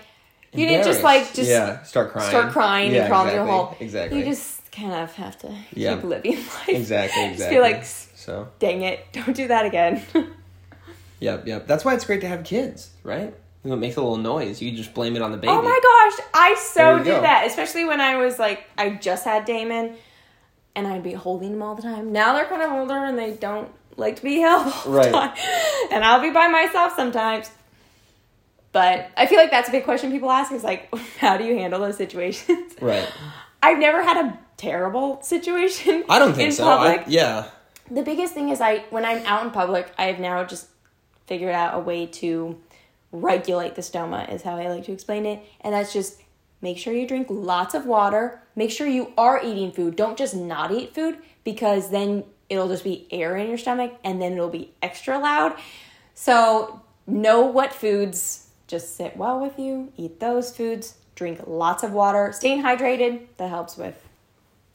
you 0.54 0.66
didn't 0.66 0.86
just 0.86 1.04
like 1.04 1.34
just 1.36 1.50
yeah 1.52 1.84
start 1.84 2.12
crying 2.14 2.30
start 2.30 2.52
crying 2.52 2.92
yeah, 2.92 3.02
and 3.02 3.08
crawl 3.10 3.28
into 3.28 3.42
a 3.44 3.46
hole. 3.46 3.78
exactly 3.80 4.18
You 4.20 4.26
just 4.26 4.72
kind 4.72 4.92
of 4.92 5.14
have 5.16 5.38
to 5.40 5.54
Yeah. 5.76 5.94
keep 5.96 6.04
living 6.04 6.36
life. 6.36 6.68
exactly 6.70 7.26
exactly 7.26 7.38
Just 7.38 7.50
feel 7.50 7.62
like, 7.62 7.86
so 8.28 8.50
dang 8.60 8.82
it, 8.82 9.06
don't 9.14 9.36
do 9.36 9.48
that 9.48 9.66
again. 9.66 10.04
Yep, 11.20 11.48
yep. 11.48 11.66
That's 11.66 11.84
why 11.84 11.96
it's 11.96 12.06
great 12.06 12.22
to 12.22 12.28
have 12.28 12.44
kids, 12.44 12.92
right? 13.04 13.34
You 13.64 13.70
know, 13.72 13.74
it 13.74 13.80
makes 13.80 13.96
a 13.96 14.02
little 14.02 14.18
noise. 14.18 14.62
You 14.62 14.72
just 14.72 14.94
blame 14.94 15.16
it 15.16 15.24
on 15.24 15.32
the 15.32 15.38
baby. 15.38 15.52
oh 15.52 15.64
my 15.64 15.80
gosh, 15.82 16.28
I 16.32 16.54
so 16.60 17.00
did 17.00 17.06
go. 17.06 17.22
that, 17.22 17.48
especially 17.48 17.86
when 17.86 18.00
I 18.00 18.18
was 18.18 18.38
like, 18.38 18.66
I 18.78 18.92
just 18.92 19.26
had 19.26 19.44
Damon, 19.46 19.96
and 20.76 20.86
I'd 20.86 21.02
be 21.02 21.14
holding 21.14 21.54
him 21.54 21.64
all 21.64 21.74
the 21.74 21.82
time. 21.82 22.12
Now 22.12 22.34
they're 22.34 22.46
kind 22.46 22.62
of 22.62 22.72
older 22.72 22.94
and 22.94 23.18
they 23.18 23.34
don't 23.34 23.72
like 23.96 24.18
to 24.18 24.22
be 24.22 24.38
held 24.42 24.72
Right. 24.86 25.12
and 25.92 26.06
I'll 26.06 26.22
be 26.22 26.30
by 26.30 26.48
myself 26.50 26.94
sometimes. 26.96 27.50
But 28.72 29.10
I 29.18 29.26
feel 29.26 29.40
like 29.40 29.50
that's 29.50 29.70
a 29.70 29.72
big 29.72 29.86
question 29.86 30.12
people 30.12 30.30
ask 30.30 30.52
is 30.52 30.64
like, 30.64 30.94
how 31.18 31.36
do 31.38 31.46
you 31.46 31.58
handle 31.58 31.80
those 31.80 31.98
situations? 31.98 32.76
Right. 32.80 33.12
I've 33.64 33.80
never 33.80 34.04
had 34.04 34.24
a 34.24 34.40
terrible 34.58 35.20
situation. 35.24 36.04
I 36.10 36.20
don't 36.20 36.36
think 36.36 36.50
in 36.50 36.56
so. 36.56 36.68
I, 36.68 37.04
yeah. 37.08 37.48
The 37.90 38.04
biggest 38.04 38.34
thing 38.34 38.50
is 38.50 38.62
I 38.62 38.80
when 38.90 39.06
I'm 39.06 39.26
out 39.26 39.46
in 39.46 39.52
public, 39.52 39.92
I 39.98 40.06
have 40.06 40.20
now 40.20 40.44
just 40.44 40.68
figured 41.26 41.54
out 41.54 41.76
a 41.76 41.80
way 41.80 42.06
to 42.06 42.60
regulate 43.12 43.76
the 43.76 43.82
stoma 43.82 44.32
is 44.32 44.42
how 44.42 44.58
I 44.58 44.70
like 44.70 44.86
to 44.86 44.92
explain 44.92 45.26
it. 45.26 45.44
And 45.62 45.74
that's 45.74 45.94
just 45.94 46.22
make 46.62 46.78
sure 46.78 46.94
you 46.94 47.08
drink 47.08 47.28
lots 47.30 47.74
of 47.74 47.86
water. 47.86 48.42
Make 48.56 48.72
sure 48.72 48.88
you 48.88 49.14
are 49.18 49.42
eating 49.44 49.72
food. 49.72 49.96
Don't 49.96 50.18
just 50.18 50.36
not 50.36 50.72
eat 50.72 50.94
food 50.94 51.18
because 51.44 51.90
then 51.90 52.24
it'll 52.50 52.68
just 52.68 52.84
be 52.84 53.08
air 53.12 53.36
in 53.38 53.48
your 53.48 53.58
stomach 53.58 53.94
and 54.04 54.22
then 54.22 54.34
it'll 54.34 54.50
be 54.50 54.72
extra 54.82 55.20
loud. 55.20 55.58
So 56.14 56.82
know 57.06 57.42
what 57.42 57.74
foods 57.74 58.48
just 58.68 58.98
sit 58.98 59.16
well 59.16 59.40
with 59.40 59.58
you. 59.58 59.92
Eat 59.98 60.20
those 60.20 60.56
foods. 60.56 60.96
Drink 61.16 61.42
lots 61.48 61.84
of 61.84 61.94
water. 61.94 62.32
Staying 62.34 62.64
hydrated, 62.64 63.28
that 63.38 63.50
helps 63.50 63.78
with 63.78 64.04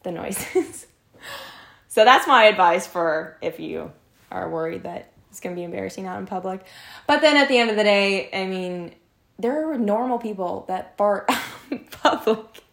the 0.02 0.10
noises. 0.10 0.86
So 1.92 2.06
that's 2.06 2.26
my 2.26 2.44
advice 2.44 2.86
for 2.86 3.36
if 3.42 3.60
you 3.60 3.92
are 4.30 4.48
worried 4.48 4.84
that 4.84 5.12
it's 5.28 5.40
going 5.40 5.54
to 5.54 5.60
be 5.60 5.62
embarrassing 5.62 6.06
out 6.06 6.18
in 6.20 6.24
public. 6.24 6.64
But 7.06 7.20
then 7.20 7.36
at 7.36 7.48
the 7.48 7.58
end 7.58 7.68
of 7.68 7.76
the 7.76 7.84
day, 7.84 8.30
I 8.32 8.46
mean, 8.46 8.94
there 9.38 9.70
are 9.70 9.76
normal 9.76 10.18
people 10.18 10.64
that 10.68 10.96
fart 10.96 11.26
out 11.28 11.42
in 11.70 11.80
public. 11.80 12.64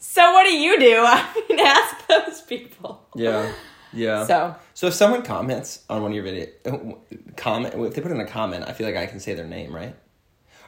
So 0.00 0.32
what 0.32 0.46
do 0.46 0.52
you 0.52 0.80
do? 0.80 0.96
I 1.06 1.44
mean, 1.48 1.60
ask 1.60 2.08
those 2.08 2.40
people. 2.40 3.06
Yeah. 3.14 3.52
Yeah. 3.92 4.26
So 4.26 4.56
So 4.74 4.88
if 4.88 4.94
someone 4.94 5.22
comments 5.22 5.84
on 5.88 6.02
one 6.02 6.10
of 6.10 6.14
your 6.16 6.24
video, 6.24 6.98
comment 7.36 7.72
if 7.76 7.94
they 7.94 8.02
put 8.02 8.10
in 8.10 8.18
a 8.18 8.26
comment, 8.26 8.64
I 8.66 8.72
feel 8.72 8.88
like 8.88 8.96
I 8.96 9.06
can 9.06 9.20
say 9.20 9.34
their 9.34 9.46
name, 9.46 9.72
right? 9.72 9.94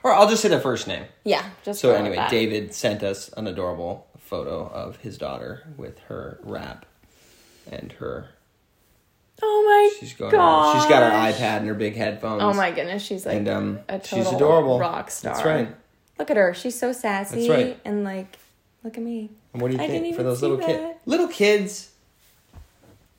Or 0.05 0.13
I'll 0.13 0.29
just 0.29 0.43
say 0.43 0.49
their 0.51 0.61
first 0.61 0.87
name. 0.87 1.07
yeah, 1.25 1.45
just 1.65 1.81
So 1.81 1.95
anyway. 1.95 2.25
David 2.31 2.73
sent 2.75 3.03
us 3.03 3.29
an 3.31 3.49
adorable 3.49 4.07
photo 4.19 4.69
of 4.69 4.99
his 4.99 5.19
daughter 5.19 5.65
with 5.77 5.99
her 6.07 6.39
wrap 6.45 6.87
and 7.71 7.93
her. 7.93 8.29
Oh 9.43 9.65
my 9.67 9.99
She's 9.99 10.13
going. 10.15 10.33
god. 10.33 10.75
She's 10.83 10.89
got 10.91 11.03
her 11.03 11.33
iPad 11.33 11.59
and 11.59 11.67
her 11.69 11.75
big 11.75 11.97
headphones. 11.97 12.43
Oh 12.43 12.53
my 12.53 12.71
goodness, 12.73 13.03
she's 13.03 13.25
like 13.25 13.37
And 13.39 13.49
um, 13.49 13.79
a 13.89 13.99
total 13.99 14.25
she's 14.25 14.33
adorable. 14.35 14.79
rock 14.79 15.11
star. 15.11 15.33
That's 15.35 15.47
right. 15.47 15.75
Look 16.19 16.31
at 16.31 16.37
her. 16.37 16.53
She's 16.53 16.79
so 16.79 16.93
sassy. 16.93 17.49
That's 17.49 17.49
right. 17.49 17.81
And 17.87 18.05
like, 18.05 18.39
look 18.85 18.99
at 18.99 19.03
me. 19.03 19.31
And 19.55 19.63
what 19.63 19.71
do 19.71 19.79
you 19.79 19.83
I 19.83 19.87
think 19.89 20.15
for 20.15 20.23
those 20.23 20.43
little 20.43 20.59
kids? 20.59 20.99
Little 21.07 21.29
kids, 21.29 21.91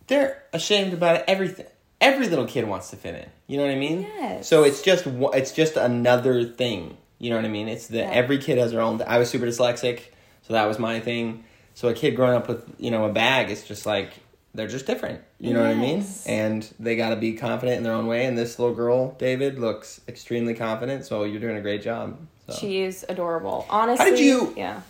they're 0.08 0.44
ashamed 0.54 0.94
about 0.94 1.24
everything. 1.28 1.66
Every 2.00 2.28
little 2.28 2.46
kid 2.48 2.68
wants 2.68 2.90
to 2.92 2.96
fit 2.98 3.16
in. 3.16 3.26
You 3.48 3.58
know 3.58 3.64
what 3.66 3.72
I 3.74 3.78
mean? 3.78 4.02
Yes. 4.02 4.48
So 4.48 4.64
it's 4.64 4.82
just 4.82 5.06
it's 5.08 5.52
just 5.52 5.76
another 5.78 6.44
thing. 6.44 6.98
You 7.20 7.30
know 7.30 7.36
what 7.36 7.46
I 7.46 7.50
mean? 7.50 7.68
It's 7.68 7.88
the 7.88 7.98
Yeah. 8.00 8.10
every 8.12 8.38
kid 8.40 8.58
has 8.58 8.72
their 8.72 8.82
own. 8.82 9.02
I 9.06 9.18
was 9.20 9.30
super 9.30 9.46
dyslexic, 9.46 10.02
so 10.44 10.54
that 10.54 10.66
was 10.68 10.80
my 10.80 11.00
thing. 11.00 11.44
So 11.74 11.88
a 11.90 11.94
kid 11.94 12.16
growing 12.16 12.36
up 12.36 12.48
with 12.48 12.64
you 12.80 12.92
know 12.92 13.06
a 13.06 13.12
bag, 13.14 13.50
it's 13.52 13.64
just 13.68 13.86
like 13.86 14.14
they're 14.54 14.68
just 14.68 14.86
different. 14.86 15.22
You 15.40 15.54
know 15.54 15.62
what 15.62 15.70
I 15.72 15.76
mean? 15.76 16.06
And 16.26 16.68
they 16.80 16.96
got 16.96 17.10
to 17.10 17.16
be 17.16 17.34
confident 17.34 17.78
in 17.78 17.84
their 17.84 17.94
own 17.94 18.08
way. 18.08 18.26
And 18.26 18.38
this 18.38 18.60
little 18.60 18.76
girl, 18.76 19.12
David, 19.18 19.60
looks 19.60 20.02
extremely 20.08 20.54
confident. 20.54 21.06
So 21.06 21.24
you're 21.24 21.40
doing 21.40 21.58
a 21.58 21.62
great 21.62 21.82
job. 21.82 22.18
So. 22.48 22.54
She 22.58 22.82
is 22.82 23.06
adorable. 23.08 23.66
Honestly. 23.70 24.04
How 24.04 24.10
did 24.12 24.20
you- 24.20 24.54
Yeah. 24.58 24.82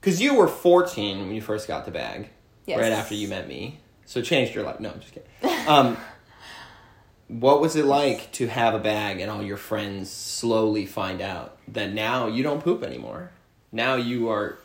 Because 0.00 0.20
you 0.20 0.34
were 0.34 0.48
14 0.48 1.18
when 1.20 1.34
you 1.34 1.40
first 1.40 1.68
got 1.68 1.84
the 1.84 1.90
bag. 1.92 2.30
Yes. 2.66 2.80
Right 2.80 2.92
after 2.92 3.14
you 3.14 3.28
met 3.28 3.46
me. 3.46 3.78
So 4.06 4.20
it 4.20 4.24
changed 4.24 4.54
your 4.54 4.64
life. 4.64 4.80
No, 4.80 4.90
I'm 4.90 5.00
just 5.00 5.12
kidding. 5.14 5.68
Um, 5.68 5.96
what 7.28 7.60
was 7.60 7.76
it 7.76 7.84
like 7.84 8.30
to 8.32 8.46
have 8.48 8.74
a 8.74 8.78
bag 8.78 9.20
and 9.20 9.30
all 9.30 9.42
your 9.42 9.56
friends 9.56 10.10
slowly 10.10 10.86
find 10.86 11.20
out 11.20 11.56
that 11.68 11.92
now 11.92 12.26
you 12.26 12.42
don't 12.42 12.62
poop 12.62 12.82
anymore? 12.82 13.30
Now 13.70 13.94
you 13.94 14.28
are. 14.28 14.58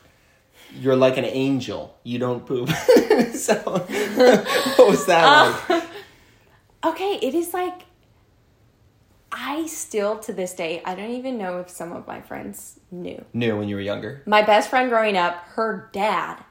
You're 0.74 0.96
like 0.96 1.16
an 1.16 1.24
angel. 1.24 1.96
You 2.04 2.18
don't 2.18 2.44
poop. 2.46 2.68
so, 3.34 3.54
what 4.76 4.88
was 4.88 5.06
that 5.06 5.64
like? 5.70 5.84
Okay, 6.84 7.18
it 7.22 7.34
is 7.34 7.52
like 7.54 7.82
I 9.32 9.66
still 9.66 10.18
to 10.20 10.32
this 10.32 10.54
day 10.54 10.80
I 10.84 10.94
don't 10.94 11.10
even 11.10 11.36
know 11.38 11.60
if 11.60 11.68
some 11.68 11.92
of 11.92 12.06
my 12.06 12.20
friends 12.20 12.78
knew. 12.90 13.24
Knew 13.32 13.56
when 13.58 13.68
you 13.68 13.74
were 13.76 13.80
younger. 13.82 14.22
My 14.26 14.42
best 14.42 14.70
friend 14.70 14.88
growing 14.88 15.16
up, 15.16 15.34
her 15.54 15.90
dad 15.92 16.42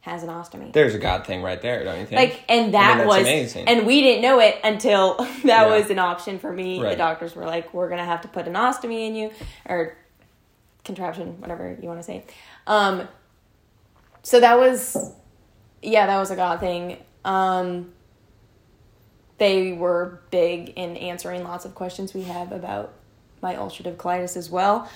has 0.00 0.22
an 0.22 0.28
ostomy. 0.28 0.72
There's 0.72 0.94
a 0.94 0.98
God 0.98 1.26
thing 1.26 1.42
right 1.42 1.60
there, 1.60 1.82
don't 1.84 1.98
you 2.00 2.06
think? 2.06 2.18
Like 2.32 2.44
and 2.48 2.68
I 2.68 2.70
that 2.72 2.88
mean, 2.88 2.98
that's 2.98 3.08
was 3.08 3.20
amazing. 3.22 3.68
and 3.68 3.86
we 3.86 4.00
didn't 4.02 4.22
know 4.22 4.38
it 4.38 4.58
until 4.62 5.16
that 5.16 5.44
Yeah. 5.44 5.66
was 5.78 5.90
an 5.90 5.98
option 5.98 6.38
for 6.38 6.52
me. 6.52 6.80
The 6.80 6.94
doctors 6.96 7.34
were 7.34 7.44
like, 7.46 7.72
"We're 7.74 7.88
gonna 7.88 8.04
have 8.04 8.20
to 8.22 8.28
put 8.28 8.46
an 8.46 8.54
ostomy 8.54 9.06
in 9.06 9.14
you 9.14 9.30
or 9.66 9.96
contraption, 10.84 11.40
whatever 11.40 11.76
you 11.80 11.88
want 11.88 12.00
to 12.00 12.04
say." 12.04 12.24
Um, 12.66 13.08
so 14.24 14.40
that 14.40 14.58
was, 14.58 15.12
yeah, 15.82 16.06
that 16.06 16.18
was 16.18 16.30
a 16.30 16.36
God 16.36 16.58
thing. 16.58 16.96
Um, 17.26 17.92
they 19.38 19.72
were 19.72 20.20
big 20.30 20.70
in 20.70 20.96
answering 20.96 21.44
lots 21.44 21.66
of 21.66 21.74
questions 21.74 22.14
we 22.14 22.22
have 22.22 22.50
about 22.50 22.94
my 23.42 23.54
ulcerative 23.54 23.96
colitis 23.96 24.36
as 24.36 24.48
well. 24.48 24.90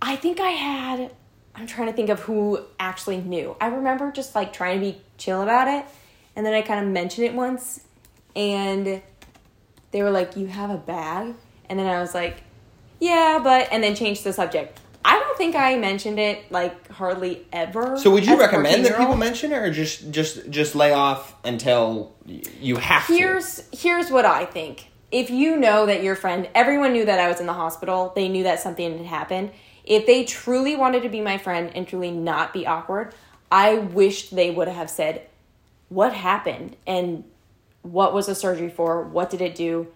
I 0.00 0.16
think 0.16 0.38
I 0.40 0.50
had. 0.50 1.10
I'm 1.56 1.66
trying 1.66 1.88
to 1.88 1.92
think 1.92 2.10
of 2.10 2.20
who 2.20 2.60
actually 2.78 3.18
knew. 3.18 3.56
I 3.60 3.66
remember 3.66 4.12
just 4.12 4.34
like 4.34 4.52
trying 4.52 4.80
to 4.80 4.92
be 4.92 5.00
chill 5.18 5.42
about 5.42 5.66
it, 5.66 5.84
and 6.36 6.46
then 6.46 6.54
I 6.54 6.62
kind 6.62 6.84
of 6.84 6.92
mentioned 6.92 7.26
it 7.26 7.34
once, 7.34 7.80
and 8.36 9.02
they 9.90 10.02
were 10.02 10.10
like, 10.10 10.36
"You 10.36 10.46
have 10.46 10.70
a 10.70 10.76
bag," 10.76 11.34
and 11.68 11.78
then 11.78 11.86
I 11.86 12.00
was 12.00 12.14
like, 12.14 12.42
"Yeah, 13.00 13.40
but," 13.42 13.68
and 13.72 13.82
then 13.82 13.96
changed 13.96 14.22
the 14.22 14.32
subject. 14.32 14.80
Don't 15.34 15.52
think 15.52 15.56
I 15.56 15.76
mentioned 15.76 16.20
it 16.20 16.52
like 16.52 16.88
hardly 16.92 17.44
ever. 17.52 17.98
So 17.98 18.08
would 18.12 18.24
you 18.24 18.38
recommend 18.38 18.84
that 18.84 18.96
people 18.96 19.16
mention 19.16 19.50
it, 19.50 19.56
or 19.56 19.72
just 19.72 20.12
just 20.12 20.48
just 20.48 20.76
lay 20.76 20.92
off 20.92 21.34
until 21.44 22.12
you 22.24 22.76
have 22.76 23.08
to? 23.08 23.12
Here's 23.12 23.68
here's 23.72 24.12
what 24.12 24.24
I 24.24 24.44
think. 24.44 24.86
If 25.10 25.30
you 25.30 25.56
know 25.56 25.86
that 25.86 26.04
your 26.04 26.14
friend, 26.14 26.48
everyone 26.54 26.92
knew 26.92 27.04
that 27.04 27.18
I 27.18 27.26
was 27.28 27.40
in 27.40 27.46
the 27.46 27.52
hospital, 27.52 28.12
they 28.14 28.28
knew 28.28 28.44
that 28.44 28.60
something 28.60 28.96
had 28.96 29.06
happened. 29.08 29.50
If 29.84 30.06
they 30.06 30.22
truly 30.22 30.76
wanted 30.76 31.02
to 31.02 31.08
be 31.08 31.20
my 31.20 31.36
friend 31.36 31.72
and 31.74 31.86
truly 31.86 32.12
not 32.12 32.52
be 32.52 32.64
awkward, 32.64 33.12
I 33.50 33.74
wished 33.74 34.36
they 34.36 34.52
would 34.52 34.68
have 34.68 34.88
said, 34.88 35.22
"What 35.88 36.12
happened 36.12 36.76
and 36.86 37.24
what 37.82 38.14
was 38.14 38.26
the 38.26 38.36
surgery 38.36 38.70
for? 38.70 39.02
What 39.02 39.30
did 39.30 39.40
it 39.40 39.56
do? 39.56 39.88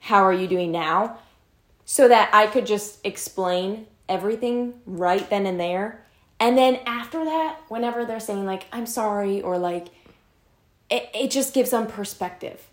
How 0.00 0.24
are 0.24 0.32
you 0.32 0.48
doing 0.48 0.72
now?" 0.72 1.18
So 1.84 2.08
that 2.08 2.30
I 2.32 2.48
could 2.48 2.66
just 2.66 2.98
explain 3.04 3.86
everything 4.08 4.74
right 4.86 5.28
then 5.30 5.46
and 5.46 5.58
there. 5.58 6.04
And 6.40 6.58
then 6.58 6.80
after 6.86 7.24
that, 7.24 7.58
whenever 7.68 8.04
they're 8.04 8.20
saying 8.20 8.44
like, 8.44 8.66
"I'm 8.72 8.86
sorry," 8.86 9.40
or 9.42 9.58
like 9.58 9.88
it, 10.90 11.08
it 11.14 11.30
just 11.30 11.54
gives 11.54 11.70
them 11.70 11.86
perspective 11.86 12.68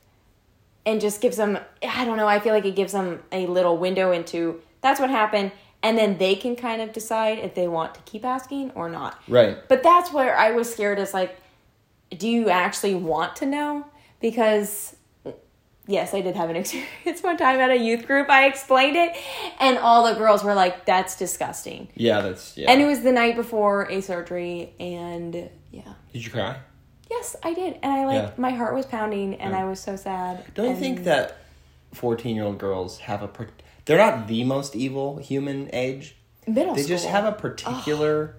and 0.85 0.99
just 1.01 1.21
gives 1.21 1.35
them 1.37 1.57
i 1.83 2.03
don't 2.05 2.15
know 2.17 2.25
i 2.27 2.39
feel 2.39 2.53
like 2.53 2.65
it 2.65 2.75
gives 2.75 2.93
them 2.93 3.21
a 3.33 3.45
little 3.47 3.77
window 3.77 4.11
into 4.11 4.61
that's 4.81 4.99
what 4.99 5.09
happened 5.09 5.51
and 5.83 5.97
then 5.97 6.17
they 6.17 6.35
can 6.35 6.55
kind 6.55 6.81
of 6.81 6.91
decide 6.93 7.37
if 7.39 7.53
they 7.53 7.67
want 7.67 7.93
to 7.95 8.01
keep 8.01 8.23
asking 8.25 8.71
or 8.71 8.89
not 8.89 9.21
Right. 9.27 9.57
but 9.67 9.83
that's 9.83 10.11
where 10.13 10.35
i 10.37 10.51
was 10.51 10.71
scared 10.71 10.97
is 10.97 11.13
like 11.13 11.35
do 12.17 12.27
you 12.29 12.49
actually 12.49 12.95
want 12.95 13.35
to 13.37 13.45
know 13.45 13.85
because 14.21 14.95
yes 15.89 16.13
i 16.13 16.21
did 16.21 16.35
have 16.35 16.49
an 16.49 16.55
experience 16.63 17.21
one 17.21 17.35
time 17.35 17.59
at 17.59 17.69
a 17.71 17.75
youth 17.77 18.05
group 18.07 18.29
i 18.29 18.45
explained 18.45 18.95
it 18.95 19.17
and 19.59 19.77
all 19.79 20.05
the 20.05 20.13
girls 20.17 20.43
were 20.43 20.53
like 20.53 20.85
that's 20.85 21.17
disgusting 21.17 21.87
Yeah, 21.95 22.21
that's 22.21 22.55
yeah. 22.55 22.71
and 22.71 22.81
it 22.81 22.85
was 22.85 23.01
the 23.01 23.11
night 23.11 23.35
before 23.35 23.89
a 23.91 24.01
surgery 24.01 24.73
and 24.79 25.49
yeah 25.71 25.93
Did 26.13 26.23
you 26.25 26.31
cry? 26.31 26.57
Yes, 27.11 27.35
I 27.41 27.55
did, 27.55 27.79
and 27.81 27.91
I 27.91 28.05
like 28.05 28.21
Yeah. 28.21 28.31
my 28.37 28.51
heart 28.51 28.75
was 28.75 28.85
pounding, 28.85 29.33
and 29.41 29.51
Yeah. 29.53 29.61
I 29.61 29.65
was 29.65 29.79
so 29.79 29.95
sad. 29.95 30.45
Don't 30.53 30.69
you 30.69 30.75
think 30.75 31.05
that 31.05 31.37
fourteen-year-old 31.91 32.59
girls 32.59 32.99
have 32.99 33.23
a? 33.23 33.27
Per- 33.27 33.49
they're 33.85 33.97
not 33.97 34.27
the 34.27 34.43
most 34.43 34.75
evil 34.75 35.17
human 35.17 35.71
age. 35.73 36.15
middle 36.45 36.75
They 36.75 36.83
just 36.85 37.07
have 37.07 37.25
a 37.25 37.31
particular, 37.31 38.35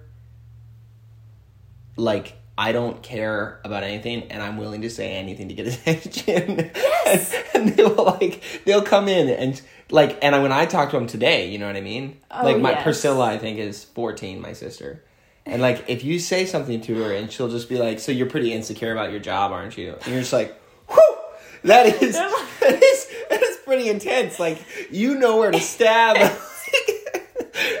like 1.97 2.37
I 2.57 2.73
don't 2.73 3.01
care 3.01 3.59
about 3.63 3.83
anything, 3.83 4.23
and 4.31 4.43
I'm 4.43 4.57
willing 4.57 4.81
to 4.81 4.89
say 4.89 5.13
anything 5.13 5.47
to 5.47 5.53
get 5.53 5.67
attention. 5.87 6.71
Yes. 6.75 7.33
and, 7.53 7.69
and 7.69 7.77
they'll 7.77 7.95
like 7.95 8.43
they'll 8.65 8.83
come 8.83 9.07
in 9.07 9.29
and 9.29 9.61
like, 9.89 10.19
and 10.21 10.41
when 10.41 10.51
I 10.51 10.65
talk 10.65 10.91
to 10.91 10.97
them 10.97 11.07
today, 11.07 11.49
you 11.49 11.57
know 11.57 11.67
what 11.67 11.75
I 11.75 11.81
mean? 11.81 12.17
Oh, 12.29 12.43
like 12.43 12.59
my 12.59 12.71
yes. 12.71 12.83
Priscilla, 12.83 13.25
I 13.25 13.37
think 13.37 13.59
is 13.59 13.83
fourteen, 13.83 14.41
my 14.41 14.53
sister. 14.53 15.03
And 15.45 15.61
like, 15.61 15.85
if 15.87 16.03
you 16.03 16.19
say 16.19 16.45
something 16.45 16.81
to 16.81 17.03
her, 17.03 17.13
and 17.13 17.31
she'll 17.31 17.49
just 17.49 17.67
be 17.67 17.77
like, 17.77 17.99
"So 17.99 18.11
you're 18.11 18.29
pretty 18.29 18.53
insecure 18.53 18.91
about 18.91 19.11
your 19.11 19.19
job, 19.19 19.51
aren't 19.51 19.77
you?" 19.77 19.95
And 20.03 20.07
you're 20.07 20.19
just 20.19 20.33
like, 20.33 20.55
"Whew, 20.87 21.15
that 21.63 22.01
is 22.01 22.15
that 22.59 22.79
is 22.83 23.07
that 23.29 23.41
is 23.41 23.57
pretty 23.65 23.89
intense." 23.89 24.39
Like, 24.39 24.63
you 24.91 25.15
know 25.15 25.37
where 25.37 25.51
to 25.51 25.59
stab. 25.59 26.15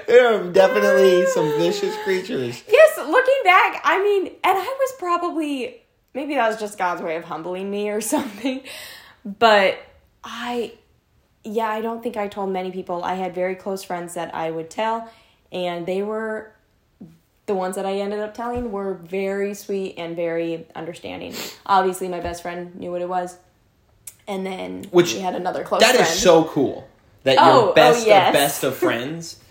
there 0.07 0.33
are 0.33 0.51
definitely 0.51 1.27
some 1.27 1.47
vicious 1.59 1.95
creatures. 2.03 2.63
Yes, 2.67 2.90
looking 3.21 3.43
back, 3.43 3.81
I 3.83 4.01
mean, 4.03 4.27
and 4.27 4.57
I 4.57 4.63
was 4.79 4.91
probably 4.99 5.81
maybe 6.13 6.35
that 6.35 6.47
was 6.47 6.59
just 6.59 6.77
God's 6.77 7.01
way 7.01 7.15
of 7.15 7.23
humbling 7.23 7.69
me 7.71 7.89
or 7.89 8.01
something. 8.15 8.61
But 9.25 9.77
I 10.23 10.73
yeah, 11.43 11.67
I 11.69 11.81
don't 11.81 12.03
think 12.03 12.17
I 12.17 12.27
told 12.27 12.51
many 12.51 12.71
people. 12.71 13.03
I 13.03 13.15
had 13.15 13.33
very 13.33 13.55
close 13.55 13.83
friends 13.83 14.13
that 14.13 14.33
I 14.35 14.51
would 14.51 14.69
tell 14.69 15.09
and 15.51 15.85
they 15.85 16.01
were 16.03 16.51
the 17.47 17.55
ones 17.55 17.75
that 17.75 17.85
I 17.85 17.93
ended 17.99 18.19
up 18.19 18.33
telling 18.33 18.71
were 18.71 18.93
very 18.93 19.53
sweet 19.55 19.95
and 19.97 20.15
very 20.15 20.65
understanding. 20.75 21.33
Obviously, 21.65 22.07
my 22.07 22.19
best 22.19 22.41
friend 22.43 22.75
knew 22.75 22.91
what 22.91 23.01
it 23.01 23.09
was. 23.09 23.37
And 24.27 24.45
then 24.45 24.85
Which- 24.91 25.13
we 25.15 25.19
had 25.19 25.35
another 25.35 25.63
close 25.63 25.81
That 25.81 25.95
is 25.95 26.01
friend. 26.07 26.19
so 26.19 26.43
cool. 26.45 26.87
That 27.23 27.37
Oh, 27.39 27.45
your 27.45 27.53
oh, 27.53 27.69
oh 27.71 27.73
best 27.73 28.05
yes. 28.07 28.27
of 28.29 28.33
best 28.33 28.63
of 28.63 28.75
friends 28.77 29.37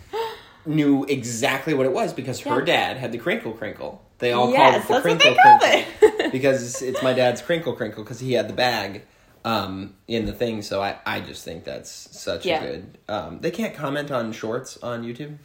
knew 0.67 1.05
exactly 1.05 1.75
what 1.75 1.87
it 1.87 1.93
was 1.93 2.13
because 2.13 2.41
her 2.41 2.61
dad 2.63 2.97
had 2.97 3.13
the 3.13 3.19
crinkle 3.19 3.53
crinkle. 3.53 4.03
They 4.19 4.33
all 4.33 4.51
Yes, 4.51 4.73
called 4.73 4.85
it 4.85 4.95
the 4.95 5.01
crinkle 5.01 5.35
crinkle 5.35 5.59
it. 5.63 6.33
because 6.33 6.63
it's, 6.63 6.83
it's 6.83 7.03
my 7.03 7.13
dad's 7.13 7.41
crinkle 7.41 7.73
crinkle 7.75 8.03
because 8.05 8.21
he 8.21 8.35
had 8.35 8.49
the 8.49 8.53
bag 8.53 9.03
um, 9.45 9.95
in 10.07 10.27
the 10.27 10.33
thing. 10.33 10.61
So 10.63 10.83
I, 10.83 10.97
I 11.07 11.21
just 11.21 11.45
think 11.45 11.65
that's 11.65 11.91
such 11.91 12.45
Yeah. 12.45 12.63
a 12.63 12.67
good. 12.67 12.99
Um, 13.09 13.41
they 13.41 13.51
can't 13.51 13.75
comment 13.75 14.11
on 14.11 14.33
shorts 14.33 14.77
on 14.83 15.03
YouTube. 15.03 15.39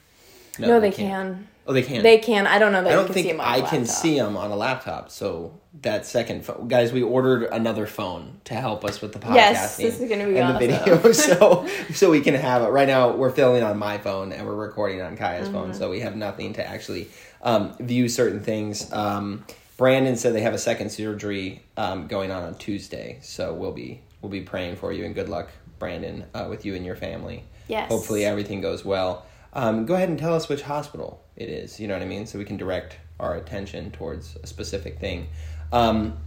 No, 0.60 0.80
they 0.80 0.92
can. 0.92 1.48
Oh, 1.68 1.74
they 1.74 1.82
can. 1.82 2.04
They 2.04 2.20
can. 2.20 2.46
I 2.46 2.60
don't 2.60 2.72
know 2.72 2.84
that 2.84 2.92
I 2.92 2.96
don't 2.96 3.06
can 3.06 3.14
think 3.16 3.26
see 3.26 3.32
them 3.32 3.42
on 3.42 3.48
I 3.48 3.58
a 3.58 3.68
can 3.68 3.86
see 3.86 4.16
them 4.18 4.38
on 4.38 4.52
a 4.52 4.56
laptop. 4.56 5.10
So 5.10 5.60
that 5.82 6.06
second 6.06 6.46
phone, 6.46 6.68
guys, 6.68 6.92
we 6.94 7.02
ordered 7.02 7.46
another 7.46 7.88
phone 7.88 8.40
to 8.46 8.54
help 8.54 8.86
us 8.86 9.02
with 9.02 9.14
the 9.14 9.20
podcasting. 9.20 9.36
Yes, 9.36 9.78
this 9.78 10.00
is 10.00 10.08
gonna 10.10 10.28
be 10.28 10.38
and 10.38 10.54
on 10.54 10.62
the 10.62 10.68
video, 10.68 11.12
so 11.12 11.68
so 11.94 12.12
we 12.12 12.22
can 12.22 12.36
have 12.36 12.62
it. 12.62 12.68
Right 12.68 12.88
now, 12.88 13.16
we're 13.16 13.32
filming 13.32 13.64
on 13.64 13.78
my 13.80 13.98
phone 13.98 14.32
and 14.32 14.46
we're 14.46 14.54
recording 14.54 15.02
on 15.02 15.18
Kya's 15.18 15.50
phone, 15.50 15.70
Mm-hmm. 15.70 15.78
so 15.80 15.90
we 15.90 16.02
have 16.02 16.16
nothing 16.16 16.54
to 16.54 16.66
actually 16.68 17.08
um, 17.42 17.74
view 17.80 18.10
certain 18.10 18.42
things. 18.42 18.92
Um, 18.94 19.44
Brandon 19.78 20.16
said 20.16 20.34
they 20.36 20.42
have 20.42 20.54
a 20.54 20.60
second 20.60 20.92
surgery 20.92 21.64
um, 21.78 22.06
going 22.08 22.30
on 22.32 22.44
on 22.44 22.56
Tuesday, 22.56 23.18
so 23.24 23.54
we'll 23.56 23.74
be 23.74 24.02
we'll 24.22 24.32
be 24.32 24.42
praying 24.42 24.76
for 24.76 24.94
you 24.94 25.04
and 25.04 25.16
good 25.16 25.30
luck, 25.30 25.50
Brandon, 25.80 26.26
uh, 26.36 26.46
with 26.48 26.64
you 26.64 26.76
and 26.76 26.86
your 26.86 26.96
family. 26.96 27.44
Yes. 27.68 27.90
Hopefully 27.90 28.24
everything 28.24 28.62
goes 28.62 28.86
well. 28.86 29.26
Um, 29.56 29.86
go 29.86 29.96
ahead 29.96 30.10
and 30.10 30.20
tell 30.20 30.36
us 30.36 30.50
which 30.50 30.62
hospital 30.62 31.24
it 31.38 31.50
is. 31.50 31.80
You 31.80 31.88
know 31.88 31.94
what 31.94 32.04
I 32.04 32.06
mean, 32.06 32.28
so 32.28 32.38
we 32.38 32.46
can 32.46 32.58
direct 32.58 32.98
our 33.20 33.36
attention 33.36 33.92
towards 33.92 34.36
a 34.44 34.48
specific 34.48 35.00
thing. 35.00 35.30
Um, 35.72 36.18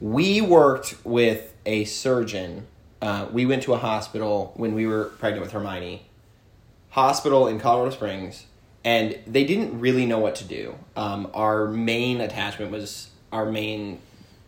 we 0.00 0.40
worked 0.40 0.96
with 1.04 1.54
a 1.64 1.84
surgeon. 1.84 2.66
Uh, 3.00 3.28
we 3.32 3.46
went 3.46 3.62
to 3.62 3.74
a 3.74 3.78
hospital 3.78 4.52
when 4.56 4.74
we 4.74 4.86
were 4.86 5.04
pregnant 5.04 5.42
with 5.42 5.52
Hermione. 5.52 6.06
Hospital 6.90 7.46
in 7.48 7.58
Colorado 7.58 7.90
Springs, 7.94 8.46
and 8.84 9.18
they 9.26 9.44
didn't 9.44 9.80
really 9.80 10.06
know 10.06 10.18
what 10.18 10.36
to 10.36 10.44
do. 10.44 10.76
Um, 10.96 11.28
our 11.34 11.66
main 11.66 12.20
attachment 12.20 12.70
was 12.70 13.10
our 13.32 13.50
main 13.50 14.00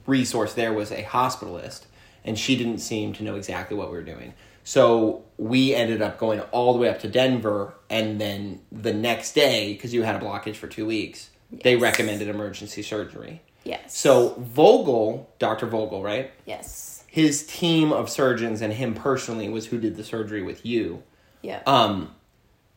resource 0.07 0.55
there 0.55 0.73
was 0.73 0.93
a 0.93 1.02
hospitalist, 1.02 1.87
and 2.25 2.38
she 2.38 2.57
didn't 2.57 2.78
seem 2.78 3.12
to 3.14 3.25
know 3.25 3.35
exactly 3.35 3.76
what 3.76 3.90
we 3.90 3.97
were 3.97 4.05
doing. 4.05 4.33
So 4.66 5.23
we 5.37 5.76
ended 5.76 6.02
up 6.02 6.18
going 6.18 6.40
all 6.50 6.73
the 6.73 6.80
way 6.80 6.88
up 6.88 6.99
to 7.02 7.08
Denver, 7.08 7.75
and 7.88 8.20
then 8.20 8.62
the 8.73 8.92
next 8.92 9.32
day, 9.32 9.73
because 9.73 9.94
you 9.94 10.02
had 10.02 10.16
a 10.16 10.18
blockage 10.18 10.56
for 10.56 10.66
two 10.66 10.85
weeks, 10.85 11.30
they 11.52 11.76
recommended 11.76 12.26
emergency 12.26 12.82
surgery. 12.82 13.42
Yes. 13.62 13.96
So 13.96 14.30
Vogel, 14.40 15.30
Dr. 15.38 15.66
Vogel, 15.66 16.02
right? 16.02 16.32
yes. 16.46 17.04
His 17.06 17.46
team 17.46 17.92
of 17.92 18.11
surgeons 18.11 18.61
and 18.61 18.73
him 18.73 18.94
personally 18.94 19.49
was 19.49 19.66
who 19.66 19.78
did 19.78 19.96
the 19.96 20.02
surgery 20.02 20.42
with 20.42 20.66
you. 20.66 21.04
Yeah. 21.42 21.62
Um, 21.64 22.11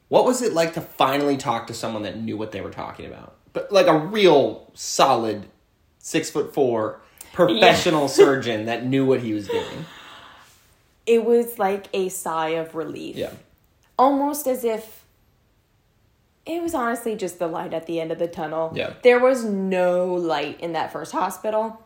what 0.10 0.25
was 0.25 0.43
it 0.43 0.53
like 0.53 0.75
to 0.75 0.81
finally 0.81 1.38
talk 1.38 1.65
to 1.67 1.74
someone 1.74 2.03
that 2.03 2.19
knew 2.22 2.38
what 2.38 2.51
they 2.51 2.62
were 2.62 2.69
talking 2.69 3.08
about? 3.08 3.36
But 3.51 3.72
like 3.72 3.88
a 3.88 3.98
real 3.98 4.69
solid 4.75 5.48
six 5.98 6.29
foot 6.29 6.53
four 6.53 7.01
professional 7.34 8.08
surgeon 8.08 8.67
that 8.67 8.86
knew 8.86 9.08
what 9.08 9.22
he 9.22 9.34
was 9.34 9.48
doing. 9.48 9.86
It 11.10 11.25
was 11.25 11.58
like 11.58 11.88
a 11.92 12.08
sigh 12.08 12.50
of 12.50 12.75
relief. 12.75 13.16
Yeah. 13.16 13.32
Almost 13.98 14.46
as 14.46 14.63
if 14.63 15.04
it 16.46 16.62
was 16.62 16.75
honestly 16.75 17.16
just 17.16 17.39
the 17.39 17.48
light 17.48 17.74
at 17.74 17.88
the 17.88 18.00
end 18.00 18.12
of 18.12 18.20
the 18.20 18.28
tunnel. 18.28 18.72
Yeah. 18.75 18.94
There 19.01 19.20
was 19.20 19.44
no 19.44 20.13
light 20.13 20.62
in 20.62 20.74
that 20.74 20.94
first 20.94 21.12
hospital. 21.12 21.82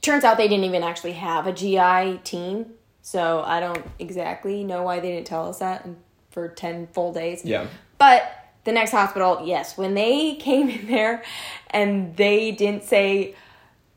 Turns 0.00 0.24
out 0.24 0.38
they 0.38 0.48
didn't 0.48 0.64
even 0.64 0.82
actually 0.82 1.12
have 1.12 1.46
a 1.46 1.52
GI 1.52 2.22
team. 2.24 2.72
So 3.02 3.42
I 3.42 3.60
don't 3.60 3.84
exactly 3.98 4.64
know 4.64 4.82
why 4.82 5.00
they 5.00 5.12
didn't 5.12 5.26
tell 5.26 5.46
us 5.50 5.58
that 5.58 5.86
for 6.30 6.48
10 6.48 6.86
full 6.88 7.12
days. 7.12 7.44
Yeah. 7.44 7.66
But 7.98 8.22
the 8.64 8.72
next 8.72 8.92
hospital, 8.92 9.42
yes, 9.44 9.76
when 9.76 9.92
they 9.92 10.34
came 10.40 10.70
in 10.70 10.86
there 10.86 11.22
and 11.68 12.16
they 12.16 12.50
didn't 12.50 12.84
say, 12.84 13.34